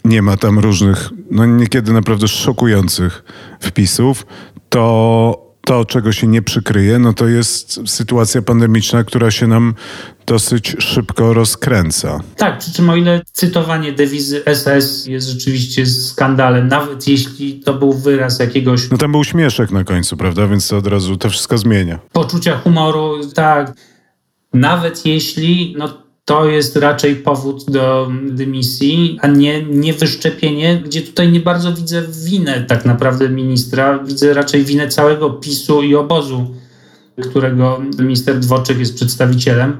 [0.05, 3.25] nie ma tam różnych, no niekiedy naprawdę szokujących
[3.61, 4.27] wpisów,
[4.69, 9.75] to to, czego się nie przykryje, no to jest sytuacja pandemiczna, która się nam
[10.27, 12.21] dosyć szybko rozkręca.
[12.37, 17.93] Tak, przy czym o ile cytowanie dewizy SS jest rzeczywiście skandalem, nawet jeśli to był
[17.93, 18.91] wyraz jakiegoś...
[18.91, 20.47] No tam był śmieszek na końcu, prawda?
[20.47, 21.99] Więc to od razu to wszystko zmienia.
[22.13, 23.73] Poczucia humoru, tak.
[24.53, 31.33] Nawet jeśli no, to jest raczej powód do dymisji, a nie, nie wyszczepienie, gdzie tutaj
[31.33, 33.99] nie bardzo widzę winę tak naprawdę ministra.
[33.99, 36.55] Widzę raczej winę całego PiSu i obozu,
[37.31, 39.77] którego minister Dworczyk jest przedstawicielem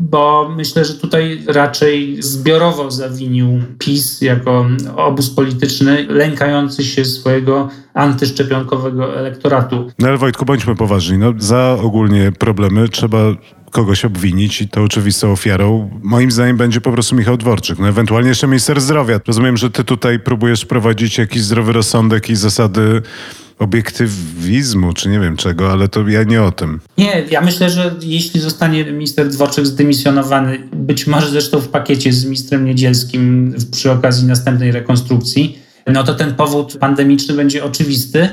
[0.00, 9.18] bo myślę, że tutaj raczej zbiorowo zawinił PiS jako obóz polityczny lękający się swojego antyszczepionkowego
[9.18, 9.90] elektoratu.
[9.98, 11.18] No ale Wojtku, bądźmy poważni.
[11.18, 13.18] No, za ogólnie problemy trzeba
[13.70, 17.78] kogoś obwinić i to oczywistą ofiarą moim zdaniem będzie po prostu Michał Dworczyk.
[17.78, 19.20] No ewentualnie jeszcze minister zdrowia.
[19.26, 23.02] Rozumiem, że ty tutaj próbujesz prowadzić jakiś zdrowy rozsądek i zasady
[23.58, 26.80] obiektywizmu, czy nie wiem czego, ale to ja nie o tym.
[26.98, 32.24] Nie, ja myślę, że jeśli zostanie minister Dworczyk zdymisjonowany, być może zresztą w pakiecie z
[32.24, 38.28] ministrem Niedzielskim przy okazji następnej rekonstrukcji, no to ten powód pandemiczny będzie oczywisty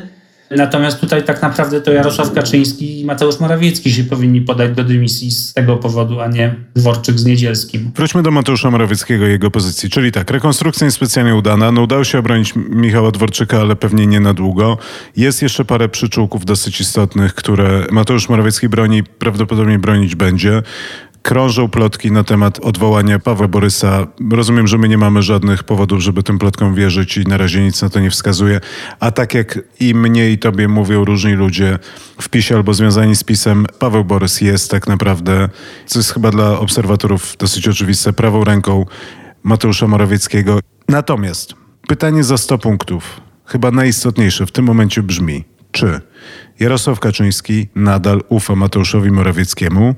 [0.51, 5.31] Natomiast tutaj tak naprawdę to Jarosław Kaczyński i Mateusz Morawiecki się powinni podać do dymisji
[5.31, 7.91] z tego powodu, a nie Dworczyk z Niedzielskim.
[7.95, 9.89] Wróćmy do Mateusza Morawieckiego i jego pozycji.
[9.89, 11.71] Czyli tak, rekonstrukcja niespecjalnie udana.
[11.71, 14.77] No udało się obronić Michała Dworczyka, ale pewnie nie na długo.
[15.17, 20.61] Jest jeszcze parę przyczółków dosyć istotnych, które Mateusz Morawiecki broni, prawdopodobnie bronić będzie
[21.27, 24.07] krążą plotki na temat odwołania Pawła Borysa.
[24.31, 27.81] Rozumiem, że my nie mamy żadnych powodów, żeby tym plotkom wierzyć i na razie nic
[27.81, 28.59] na to nie wskazuje.
[28.99, 31.79] A tak jak i mnie i tobie mówią różni ludzie
[32.21, 35.49] w PiSie albo związani z PiSem, Paweł Borys jest tak naprawdę,
[35.85, 38.85] co jest chyba dla obserwatorów dosyć oczywiste, prawą ręką
[39.43, 40.59] Mateusza Morawieckiego.
[40.89, 41.53] Natomiast
[41.87, 46.01] pytanie za 100 punktów, chyba najistotniejsze w tym momencie brzmi, czy
[46.59, 49.95] Jarosław Kaczyński nadal ufa Mateuszowi Morawieckiemu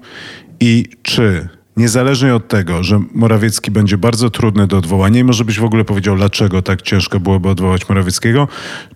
[0.59, 5.59] i czy niezależnie od tego, że Morawiecki będzie bardzo trudny do odwołania i może byś
[5.59, 8.47] w ogóle powiedział, dlaczego tak ciężko byłoby odwołać Morawieckiego,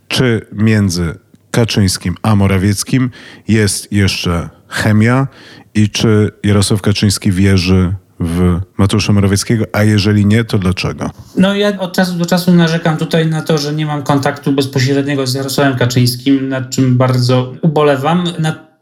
[0.08, 1.16] czy między
[1.52, 3.10] Kaczyńskim a Morawieckim
[3.48, 5.28] jest jeszcze chemia
[5.76, 11.12] i czy Jarosław Kaczyński wierzy w Mateusza Morawieckiego, a jeżeli nie, to dlaczego?
[11.38, 15.28] No ja od czasu do czasu narzekam tutaj na to, że nie mam kontaktu bezpośredniego
[15.28, 18.24] z Jarosławem Kaczyńskim, nad czym bardzo ubolewam.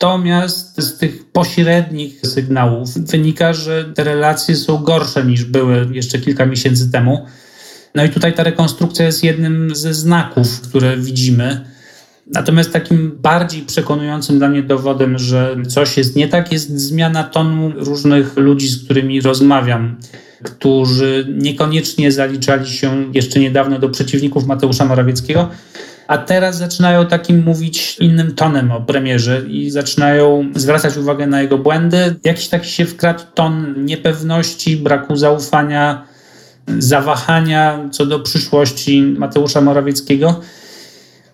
[0.02, 6.46] Natomiast z tych pośrednich sygnałów wynika, że te relacje są gorsze niż były jeszcze kilka
[6.46, 7.26] miesięcy temu.
[7.96, 11.66] No i tutaj ta rekonstrukcja jest jednym ze znaków, które widzimy.
[12.28, 17.72] Natomiast takim bardziej przekonującym dla mnie dowodem, że coś jest nie tak, jest zmiana tonu
[17.76, 19.98] różnych ludzi, z którymi rozmawiam,
[20.44, 25.50] którzy niekoniecznie zaliczali się jeszcze niedawno do przeciwników Mateusza Morawieckiego,
[26.12, 31.58] a teraz zaczynają takim mówić innym tonem o premierze i zaczynają zwracać uwagę na jego
[31.58, 32.16] błędy.
[32.24, 36.06] Jakiś taki się wkradł ton niepewności, braku zaufania,
[36.80, 40.40] zawahania co do przyszłości Mateusza Morawieckiego.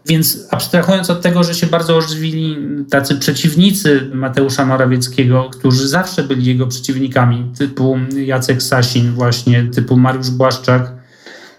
[0.06, 2.58] Więc abstrahując od tego, że się bardzo ożywili
[2.90, 10.30] tacy przeciwnicy Mateusza Morawieckiego, którzy zawsze byli jego przeciwnikami, typu Jacek Sasin, właśnie typu Mariusz
[10.30, 10.97] Błaszczak,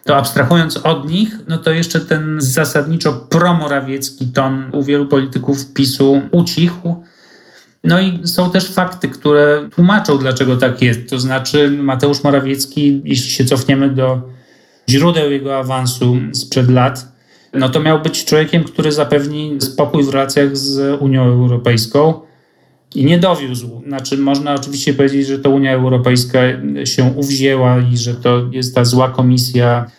[0.09, 6.23] to abstrahując od nich, no to jeszcze ten zasadniczo promorawiecki ton u wielu polityków PiSu
[6.31, 7.03] ucichł.
[7.85, 11.11] No i są też fakty, które tłumaczą, dlaczego tak jest.
[11.11, 14.21] To znaczy, Mateusz Morawiecki, jeśli się cofniemy do
[14.89, 17.13] źródeł jego awansu sprzed lat,
[17.53, 22.21] no to miał być człowiekiem, który zapewni spokój w relacjach z Unią Europejską
[22.95, 23.83] i nie dowiózł.
[23.87, 26.41] Znaczy, można oczywiście powiedzieć, że to Unia Europejska
[26.85, 29.91] się uwzięła i że to jest ta zła komisja,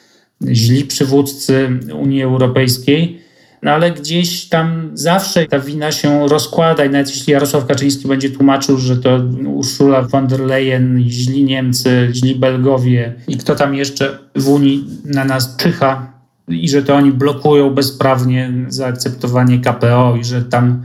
[0.48, 3.22] źli przywódcy Unii Europejskiej.
[3.64, 8.30] No ale gdzieś tam zawsze ta wina się rozkłada i nawet jeśli Jarosław Kaczyński będzie
[8.30, 14.20] tłumaczył, że to Ursula von der Leyen, źli Niemcy, źli Belgowie i kto tam jeszcze
[14.36, 16.14] w Unii na nas czyha
[16.48, 20.84] i że to oni blokują bezprawnie zaakceptowanie KPO i że tam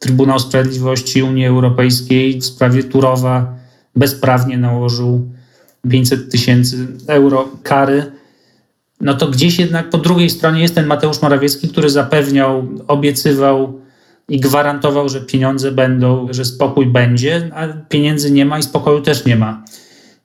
[0.00, 3.54] Trybunał Sprawiedliwości Unii Europejskiej w sprawie Turowa
[3.96, 5.28] bezprawnie nałożył
[5.90, 8.20] 500 tysięcy euro kary
[9.00, 13.80] no to gdzieś jednak po drugiej stronie jest ten Mateusz Morawiecki, który zapewniał, obiecywał
[14.28, 19.24] i gwarantował, że pieniądze będą, że spokój będzie, a pieniędzy nie ma i spokoju też
[19.24, 19.64] nie ma.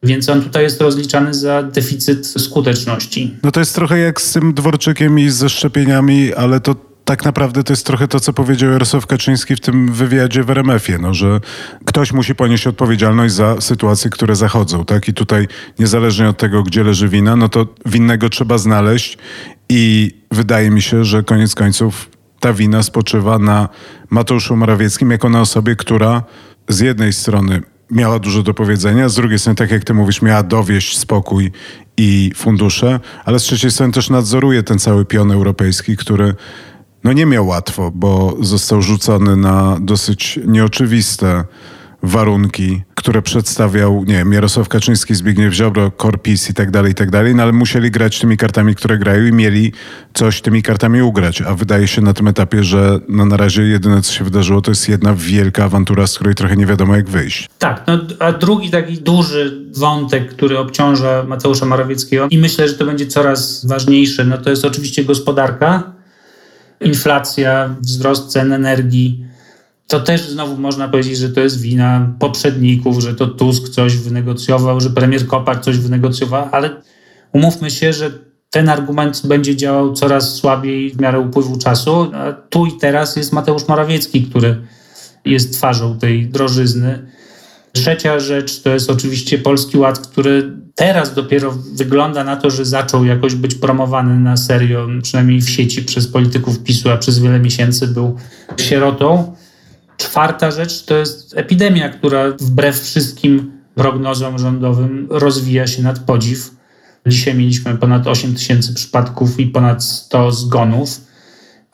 [0.04, 3.36] Więc on tutaj jest rozliczany za deficyt skuteczności.
[3.44, 7.64] No to jest trochę jak z tym Dworczykiem i ze szczepieniami, ale to tak naprawdę
[7.64, 11.40] to jest trochę to, co powiedział Jarosław Kaczyński w tym wywiadzie w RMF-ie, no, że
[11.86, 15.08] ktoś musi ponieść odpowiedzialność za sytuacje, które zachodzą, tak?
[15.08, 15.48] I tutaj
[15.80, 19.18] niezależnie od tego, gdzie leży wina, no to winnego trzeba znaleźć
[19.70, 23.70] i wydaje mi się, że koniec końców ta wina spoczywa na
[24.10, 26.24] Mateuszu Morawieckim jako na osobie, która
[26.70, 30.44] z jednej strony miała dużo do powiedzenia, z drugiej strony, tak jak ty mówisz, miała
[30.44, 31.52] dowieść spokój
[31.98, 36.36] i fundusze, ale z trzeciej strony też nadzoruje ten cały pion europejski, który
[37.06, 41.44] no nie miał łatwo, bo został rzucony na dosyć nieoczywiste
[42.04, 47.12] warunki, które przedstawiał, nie wiem, Jarosław Kaczyński, Zbigniew Ziobro, Korpis i tak dalej, i tak
[47.12, 49.72] dalej, no ale musieli grać tymi kartami, które grają i mieli
[50.14, 54.02] coś tymi kartami ugrać, a wydaje się na tym etapie, że no na razie jedyne,
[54.02, 57.50] co się wydarzyło, to jest jedna wielka awantura, z której trochę nie wiadomo, jak wyjść.
[57.60, 62.86] Tak, no a drugi taki duży wątek, który obciąża Mateusza Morawieckiego i myślę, że to
[62.86, 65.95] będzie coraz ważniejsze, no to jest oczywiście gospodarka,
[66.82, 69.26] inflacja, wzrost cen energii.
[69.88, 74.82] To też znowu można powiedzieć, że to jest wina poprzedników, że to Tusk coś wynegocjował,
[74.82, 76.82] że premier Kopacz coś wynegocjował, ale
[77.34, 78.12] umówmy się, że
[78.50, 82.12] ten argument będzie działał coraz słabiej w miarę upływu czasu.
[82.14, 84.62] A tu i teraz jest Mateusz Morawiecki, który
[85.26, 87.15] jest twarzą tej drożyzny.
[87.76, 93.06] Trzecia rzecz to jest oczywiście Polski Ład, który teraz dopiero wygląda na to, że zaczął
[93.06, 97.88] jakoś być promowany na serio, przynajmniej w sieci przez polityków PiSu, a przez wiele miesięcy
[97.88, 98.18] był
[98.58, 99.36] sierotą.
[99.98, 106.52] Czwarta rzecz to jest epidemia, która wbrew wszystkim prognozom rządowym rozwija się nad podziw.
[107.08, 111.02] Dzisiaj mieliśmy ponad 8 tysięcy przypadków i ponad 100 zgonów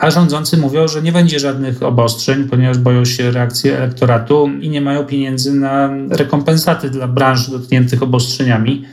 [0.01, 4.81] a rządzący mówią, że nie będzie żadnych obostrzeń, ponieważ boją się reakcji elektoratu i nie
[4.81, 8.85] mają pieniędzy na rekompensaty dla branż dotkniętych obostrzeniami.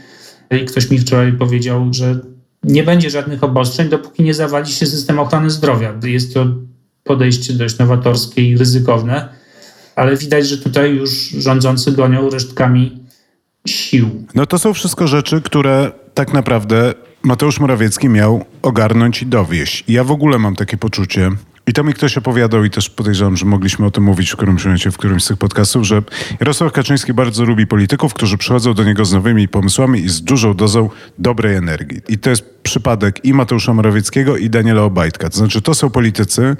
[0.50, 2.18] I ktoś mi wczoraj powiedział, że
[2.62, 5.94] nie będzie żadnych obostrzeń, dopóki nie zawali się system ochrony zdrowia.
[6.04, 6.46] Jest to
[7.04, 9.28] podejście dość nowatorskie i ryzykowne,
[9.96, 13.04] ale widać, że tutaj już rządzący gonią resztkami
[13.66, 14.26] sił.
[14.34, 19.84] No to są wszystko rzeczy, które tak naprawdę Mateusz Morawiecki miał ogarnąć i dowieść.
[19.88, 21.30] Ja w ogóle mam takie poczucie,
[21.68, 24.64] i to mi ktoś opowiadał i też podejrzewam, że mogliśmy o tym mówić w którymś
[24.64, 26.02] momencie, w którymś z tych podcastów, że
[26.40, 30.54] Jarosław Kaczyński bardzo lubi polityków, którzy przychodzą do niego z nowymi pomysłami i z dużą
[30.54, 32.00] dozą dobrej energii.
[32.08, 35.30] I to jest przypadek i Mateusza Morawieckiego i Daniela Obajtka.
[35.30, 36.56] To znaczy to są politycy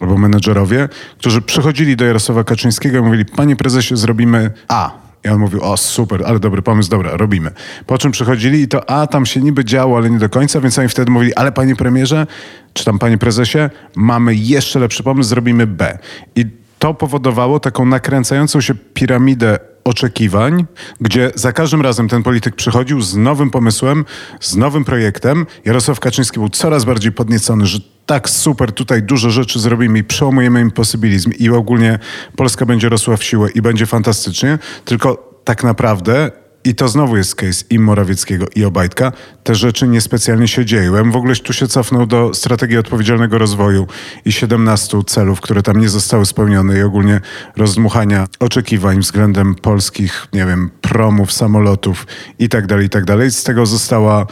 [0.00, 0.88] albo menedżerowie,
[1.18, 5.76] którzy przychodzili do Jarosława Kaczyńskiego i mówili, panie prezesie, zrobimy A, i on mówił, o
[5.76, 7.50] super, ale dobry pomysł, dobra, robimy.
[7.86, 10.78] Po czym przychodzili i to, a tam się niby działo, ale nie do końca, więc
[10.78, 12.26] oni wtedy mówili, ale panie premierze,
[12.72, 13.58] czy tam panie prezesie,
[13.96, 15.98] mamy jeszcze lepszy pomysł, zrobimy B.
[16.36, 16.46] I
[16.78, 20.64] to powodowało taką nakręcającą się piramidę oczekiwań,
[21.00, 24.04] gdzie za każdym razem ten polityk przychodził z nowym pomysłem,
[24.40, 25.46] z nowym projektem.
[25.64, 30.60] Jarosław Kaczyński był coraz bardziej podniecony, że tak super, tutaj dużo rzeczy zrobimy i przełamujemy
[30.60, 31.98] imposybilizm i ogólnie
[32.36, 37.34] Polska będzie rosła w siłę i będzie fantastycznie, tylko tak naprawdę i to znowu jest
[37.34, 39.12] case i Morawieckiego, i Obajtka.
[39.42, 40.94] Te rzeczy niespecjalnie się dzieją.
[40.94, 43.86] Ja w ogóle tu się cofnął do strategii odpowiedzialnego rozwoju
[44.24, 47.20] i 17 celów, które tam nie zostały spełnione i ogólnie
[47.56, 52.06] rozdmuchania oczekiwań względem polskich, nie wiem, promów, samolotów
[52.38, 53.30] i tak dalej, i tak dalej.
[53.30, 54.26] Z tego została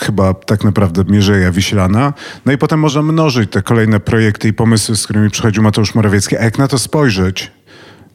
[0.00, 2.12] chyba tak naprawdę Mierzeja Wiślana.
[2.46, 6.36] No i potem można mnożyć te kolejne projekty i pomysły, z którymi przychodził Mateusz Morawiecki.
[6.36, 7.50] A jak na to spojrzeć,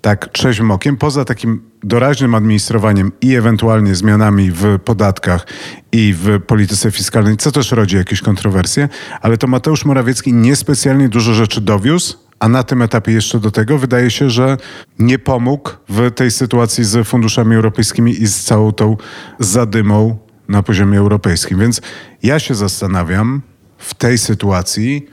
[0.05, 5.47] tak trzeźwym okiem, poza takim doraźnym administrowaniem i ewentualnie zmianami w podatkach
[5.91, 8.89] i w polityce fiskalnej, co też rodzi jakieś kontrowersje,
[9.21, 13.77] ale to Mateusz Morawiecki niespecjalnie dużo rzeczy dowiózł, a na tym etapie jeszcze do tego
[13.77, 14.57] wydaje się, że
[14.99, 18.97] nie pomógł w tej sytuacji z funduszami europejskimi i z całą tą
[19.39, 20.17] zadymą
[20.49, 21.59] na poziomie europejskim.
[21.59, 21.81] Więc
[22.23, 23.41] ja się zastanawiam
[23.77, 25.07] w tej sytuacji,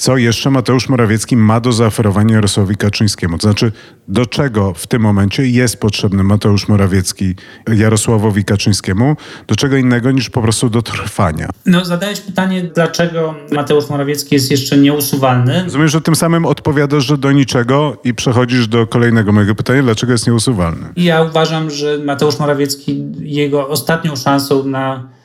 [0.00, 3.38] co jeszcze Mateusz Morawiecki ma do zaoferowania Jarosławowi Kaczyńskiemu.
[3.38, 3.72] To znaczy,
[4.08, 7.34] do czego w tym momencie jest potrzebny Mateusz Morawiecki
[7.76, 11.48] Jarosławowi Kaczyńskiemu, do czego innego niż po prostu do trwania.
[11.66, 15.64] No, zadałeś pytanie, dlaczego Mateusz Morawiecki jest jeszcze nieusuwalny.
[15.64, 20.12] Rozumiem, że tym samym odpowiadasz, że do niczego i przechodzisz do kolejnego mojego pytania, dlaczego
[20.12, 20.88] jest nieusuwalny.
[20.96, 25.19] Ja uważam, że Mateusz Morawiecki, jego ostatnią szansą na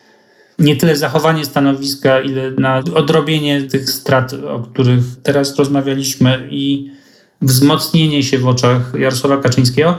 [0.60, 6.91] nie tyle zachowanie stanowiska, ile na odrobienie tych strat, o których teraz rozmawialiśmy i
[7.41, 9.95] wzmocnienie się w oczach Jarosława Kaczyńskiego,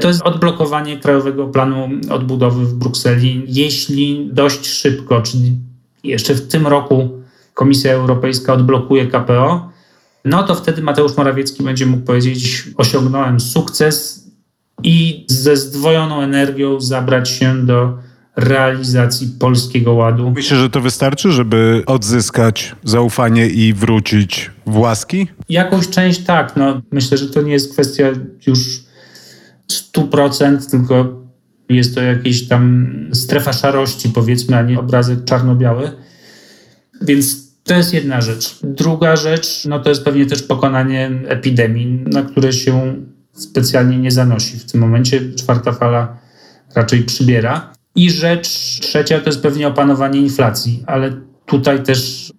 [0.00, 3.44] to jest odblokowanie Krajowego Planu Odbudowy w Brukseli.
[3.48, 5.56] Jeśli dość szybko, czyli
[6.04, 7.22] jeszcze w tym roku
[7.54, 9.70] Komisja Europejska odblokuje KPO,
[10.24, 14.26] no to wtedy Mateusz Morawiecki będzie mógł powiedzieć: Osiągnąłem sukces
[14.82, 17.98] i ze zdwojoną energią zabrać się do
[18.36, 20.30] realizacji Polskiego Ładu.
[20.30, 25.28] Myślę, że to wystarczy, żeby odzyskać zaufanie i wrócić w łaski?
[25.48, 26.56] Jakąś część tak.
[26.56, 28.04] No, myślę, że to nie jest kwestia
[28.46, 28.58] już
[29.94, 31.26] 100%, tylko
[31.68, 35.90] jest to jakaś tam strefa szarości, powiedzmy, a nie obrazek czarno-biały.
[37.02, 38.58] Więc to jest jedna rzecz.
[38.62, 42.94] Druga rzecz, no to jest pewnie też pokonanie epidemii, na które się
[43.32, 44.58] specjalnie nie zanosi.
[44.58, 46.18] W tym momencie czwarta fala
[46.74, 47.75] raczej przybiera.
[47.96, 48.48] I rzecz
[48.80, 51.12] trzecia to jest pewnie opanowanie inflacji, ale
[51.46, 52.32] tutaj też,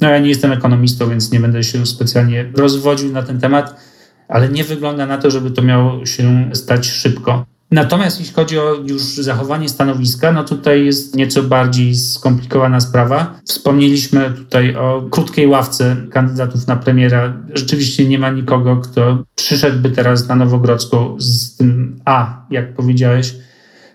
[0.00, 3.80] no ja nie jestem ekonomistą, więc nie będę się specjalnie rozwodził na ten temat,
[4.28, 7.46] ale nie wygląda na to, żeby to miało się stać szybko.
[7.70, 13.40] Natomiast jeśli chodzi o już zachowanie stanowiska, no tutaj jest nieco bardziej skomplikowana sprawa.
[13.44, 17.42] Wspomnieliśmy tutaj o krótkiej ławce kandydatów na premiera.
[17.54, 23.34] Rzeczywiście nie ma nikogo, kto przyszedłby teraz na Nowogrodzką z tym A, jak powiedziałeś,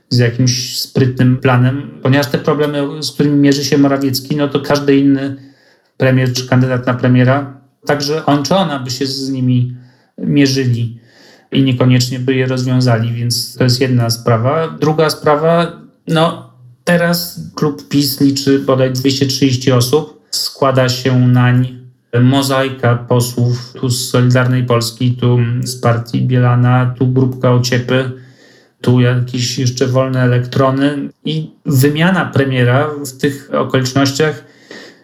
[0.10, 4.98] z jakimś sprytnym planem, ponieważ te problemy, z którymi mierzy się Morawiecki, no to każdy
[4.98, 5.36] inny
[5.98, 9.76] premier czy kandydat na premiera, także on czy ona by się z nimi
[10.18, 11.00] mierzyli
[11.52, 14.78] i niekoniecznie by je rozwiązali, więc to jest jedna sprawa.
[14.82, 15.72] Druga sprawa,
[16.08, 21.84] no teraz klub PiS liczy bodaj 230 osób, składa się nań
[22.22, 28.12] mozaika posłów tu z Solidarnej Polski, tu z partii Bielana, tu grupka Ociepy,
[28.84, 34.44] tu jakieś jeszcze wolne elektrony i wymiana premiera w tych okolicznościach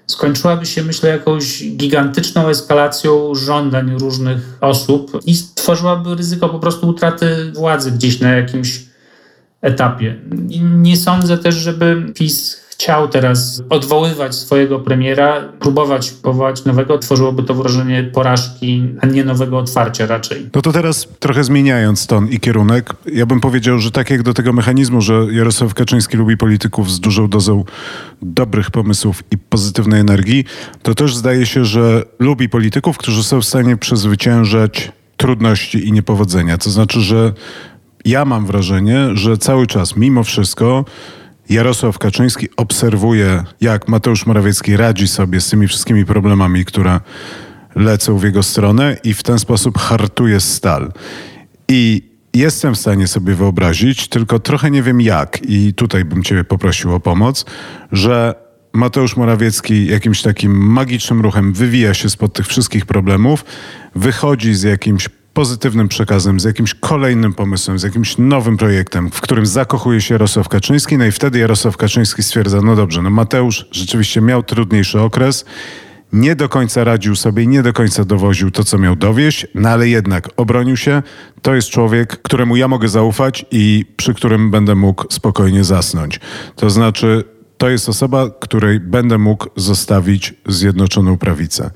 [0.08, 7.52] skończyłaby się, myślę, jakąś gigantyczną eskalacją żądań różnych osób i stworzyłaby ryzyko po prostu utraty
[7.56, 8.82] władzy gdzieś na jakimś
[9.62, 10.16] etapie.
[10.50, 17.44] I nie sądzę też, żeby PiS chciał teraz odwoływać swojego premiera, próbować powołać nowego, tworzyłoby
[17.44, 20.50] to wrażenie porażki, a nie nowego otwarcia raczej.
[20.56, 24.34] No to teraz trochę zmieniając ton i kierunek, ja bym powiedział, że tak jak do
[24.34, 27.64] tego mechanizmu, że Jarosław Kaczyński lubi polityków z dużą dozą
[28.22, 30.46] dobrych pomysłów i pozytywnej energii,
[30.84, 36.58] to też zdaje się, że lubi polityków, którzy są w stanie przezwyciężać trudności i niepowodzenia.
[36.58, 37.34] To znaczy, że
[38.06, 40.86] ja mam wrażenie, że cały czas, mimo wszystko,
[41.50, 47.00] Jarosław Kaczyński obserwuje, jak Mateusz Morawiecki radzi sobie z tymi wszystkimi problemami, które
[47.76, 50.92] lecą w jego stronę i w ten sposób hartuje stal.
[51.68, 56.44] I jestem w stanie sobie wyobrazić, tylko trochę nie wiem jak, i tutaj bym Ciebie
[56.44, 57.46] poprosił o pomoc,
[57.92, 58.36] że
[58.74, 63.46] Mateusz Morawiecki jakimś takim magicznym ruchem wywija się spod tych wszystkich problemów,
[63.96, 69.46] wychodzi z jakimś pozytywnym przekazem, z jakimś kolejnym pomysłem, z jakimś nowym projektem, w którym
[69.46, 74.22] zakochuje się Jarosław Kaczyński, no i wtedy Jarosław Kaczyński stwierdza, no dobrze, no Mateusz rzeczywiście
[74.22, 75.46] miał trudniejszy okres,
[76.14, 79.90] nie do końca radził sobie, nie do końca dowoził to, co miał dowieść, no ale
[79.90, 81.04] jednak obronił się.
[81.42, 86.20] To jest człowiek, któremu ja mogę zaufać i przy którym będę mógł spokojnie zasnąć.
[86.56, 87.24] To znaczy,
[87.58, 91.72] to jest osoba, której będę mógł zostawić Zjednoczoną Prawicę.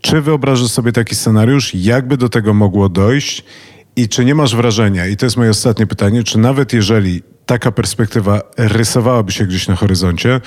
[0.00, 1.74] Czy wyobrażasz sobie taki scenariusz?
[1.74, 3.44] Jakby do tego mogło dojść?
[3.96, 7.72] I czy nie masz wrażenia, i to jest moje ostatnie pytanie, czy nawet jeżeli taka
[7.72, 10.40] perspektywa rysowałaby się gdzieś na horyzoncie,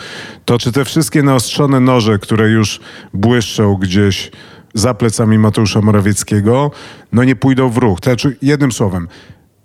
[0.45, 2.79] to czy te wszystkie naostrzone noże, które już
[3.13, 4.31] błyszczą gdzieś
[4.73, 6.71] za plecami Mateusza Morawieckiego,
[7.11, 7.99] no nie pójdą w ruch?
[8.03, 9.07] Znaczy, jednym słowem,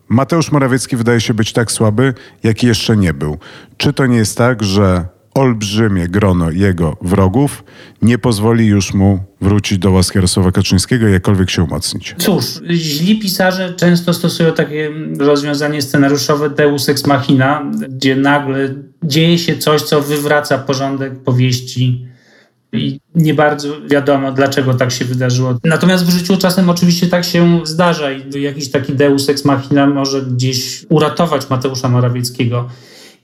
[0.08, 3.38] Mateusz Morawiecki wydaje się być tak słaby, jaki jeszcze nie był.
[3.76, 5.08] Czy to nie jest tak, że
[5.38, 7.64] olbrzymie grono jego wrogów
[8.02, 12.14] nie pozwoli już mu wrócić do łaski Jarosława Kaczyńskiego i jakkolwiek się umocnić.
[12.18, 19.58] Cóż, źli pisarze często stosują takie rozwiązanie scenariuszowe deus ex machina, gdzie nagle dzieje się
[19.58, 22.06] coś, co wywraca porządek powieści
[22.72, 25.58] i nie bardzo wiadomo, dlaczego tak się wydarzyło.
[25.64, 30.22] Natomiast w życiu czasem oczywiście tak się zdarza i jakiś taki deus ex machina może
[30.22, 32.68] gdzieś uratować Mateusza Morawieckiego.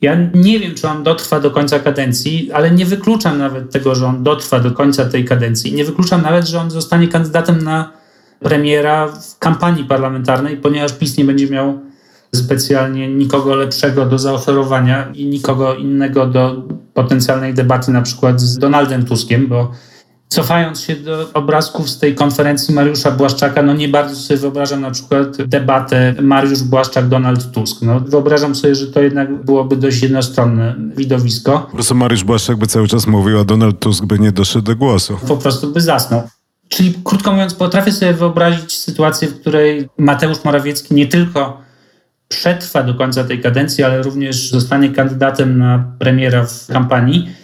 [0.04, 4.06] Ja nie wiem, czy on dotrwa do końca kadencji, ale nie wykluczam nawet tego, że
[4.06, 5.72] on dotrwa do końca tej kadencji.
[5.72, 7.92] Nie wykluczam nawet, że on zostanie kandydatem na
[8.40, 11.80] premiera w kampanii parlamentarnej, ponieważ PiS nie będzie miał
[12.34, 16.62] specjalnie nikogo lepszego do zaoferowania i nikogo innego do
[16.94, 19.70] potencjalnej debaty, na przykład z Donaldem Tuskiem, bo
[20.34, 24.90] cofając się do obrazków z tej konferencji Mariusza Błaszczaka, no nie bardzo sobie wyobrażam na
[24.90, 27.82] przykład debatę Mariusz Błaszczak-Donald Tusk.
[27.82, 31.58] No, wyobrażam sobie, że to jednak byłoby dość jednostronne widowisko.
[31.58, 34.76] Po prostu Mariusz Błaszczak by cały czas mówił, a Donald Tusk by nie doszedł do
[34.76, 35.18] głosu.
[35.28, 36.22] Po prostu by zasnął.
[36.68, 41.60] Czyli krótko mówiąc, potrafię sobie wyobrazić sytuację, w której Mateusz Morawiecki nie tylko
[42.28, 47.43] przetrwa do końca tej kadencji, ale również zostanie kandydatem na premiera w kampanii.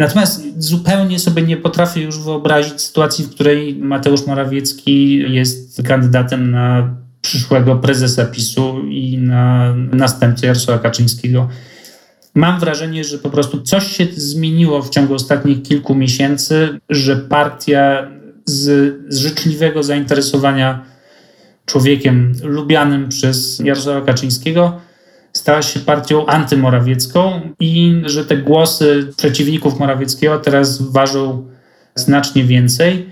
[0.00, 6.94] Natomiast zupełnie sobie nie potrafię już wyobrazić sytuacji, w której Mateusz Morawiecki jest kandydatem na
[7.22, 11.48] przyszłego prezesa PiSu i na następcę Jarosława Kaczyńskiego.
[12.34, 18.08] Mam wrażenie, że po prostu coś się zmieniło w ciągu ostatnich kilku miesięcy, że partia
[18.44, 20.84] z, z życzliwego zainteresowania
[21.66, 24.80] człowiekiem lubianym przez Jarosława Kaczyńskiego,
[25.32, 31.46] stała się partią antymorawiecką i że te głosy przeciwników Morawieckiego teraz ważą
[31.94, 33.06] znacznie więcej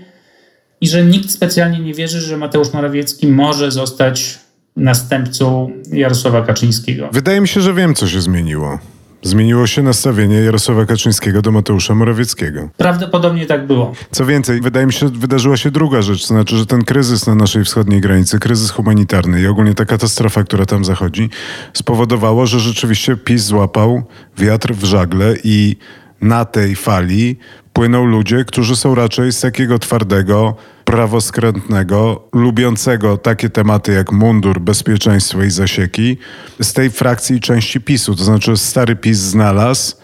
[0.81, 4.39] i że nikt specjalnie nie wierzy, że Mateusz Morawiecki może zostać
[4.75, 7.09] następcą Jarosława Kaczyńskiego.
[7.11, 8.79] Wydaje mi się, że wiem, co się zmieniło.
[9.21, 12.69] Zmieniło się nastawienie Jarosława Kaczyńskiego do Mateusza Morawieckiego.
[12.77, 13.93] Prawdopodobnie tak było.
[14.11, 17.27] Co więcej, wydaje mi się, że wydarzyła się druga rzecz, to znaczy, że ten kryzys
[17.27, 21.29] na naszej wschodniej granicy, kryzys humanitarny i ogólnie ta katastrofa, która tam zachodzi,
[21.73, 24.03] spowodowało, że rzeczywiście PiS złapał
[24.37, 25.75] wiatr w żagle i
[26.21, 27.37] na tej fali
[27.79, 30.55] płyną ludzie, którzy są raczej z takiego twardego,
[30.85, 36.17] prawoskrętnego, lubiącego takie tematy jak mundur, bezpieczeństwo i zasieki,
[36.61, 38.15] z tej frakcji części PiSu.
[38.15, 39.95] To znaczy stary PiS znalazł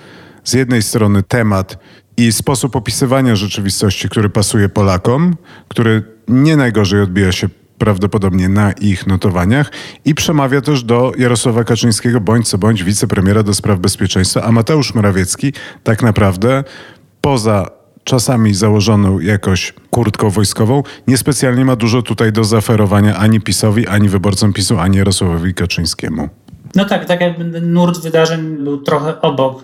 [0.43, 1.77] z jednej strony temat
[2.17, 5.35] i sposób opisywania rzeczywistości, który pasuje Polakom,
[5.67, 9.71] który nie najgorzej odbija się prawdopodobnie na ich notowaniach
[10.05, 14.93] i przemawia też do Jarosława Kaczyńskiego, bądź co bądź wicepremiera do spraw bezpieczeństwa, a Mateusz
[14.93, 15.53] Morawiecki
[15.83, 16.63] tak naprawdę
[17.25, 17.69] poza
[18.03, 24.53] czasami założoną jakoś kurtką wojskową, niespecjalnie ma dużo tutaj do zaoferowania ani PiSowi, ani wyborcom
[24.53, 26.29] PiSu, ani Jarosławowi Kaczyńskiemu.
[26.75, 29.63] No tak, tak jakby nurt wydarzeń był trochę obok.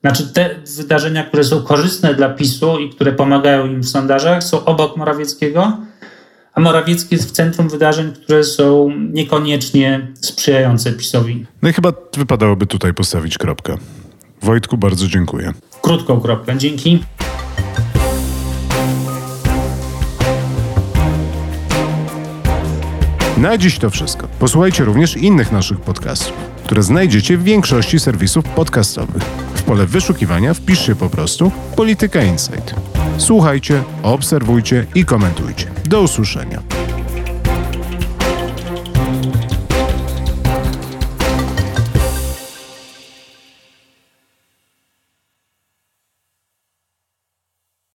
[0.00, 4.64] Znaczy te wydarzenia, które są korzystne dla PiSu i które pomagają im w sondażach, są
[4.64, 5.76] obok Morawieckiego,
[6.52, 11.46] a Morawiecki jest w centrum wydarzeń, które są niekoniecznie sprzyjające PiSowi.
[11.62, 13.76] No i chyba wypadałoby tutaj postawić kropkę.
[14.44, 15.52] Wojtku, bardzo dziękuję.
[15.82, 16.58] Krótką kropkę.
[16.58, 17.04] Dzięki.
[23.36, 24.28] Na dziś to wszystko.
[24.38, 26.32] Posłuchajcie również innych naszych podcastów,
[26.64, 29.22] które znajdziecie w większości serwisów podcastowych.
[29.54, 32.74] W pole wyszukiwania wpiszcie po prostu Polityka Insight.
[33.18, 35.66] Słuchajcie, obserwujcie i komentujcie.
[35.84, 36.83] Do usłyszenia.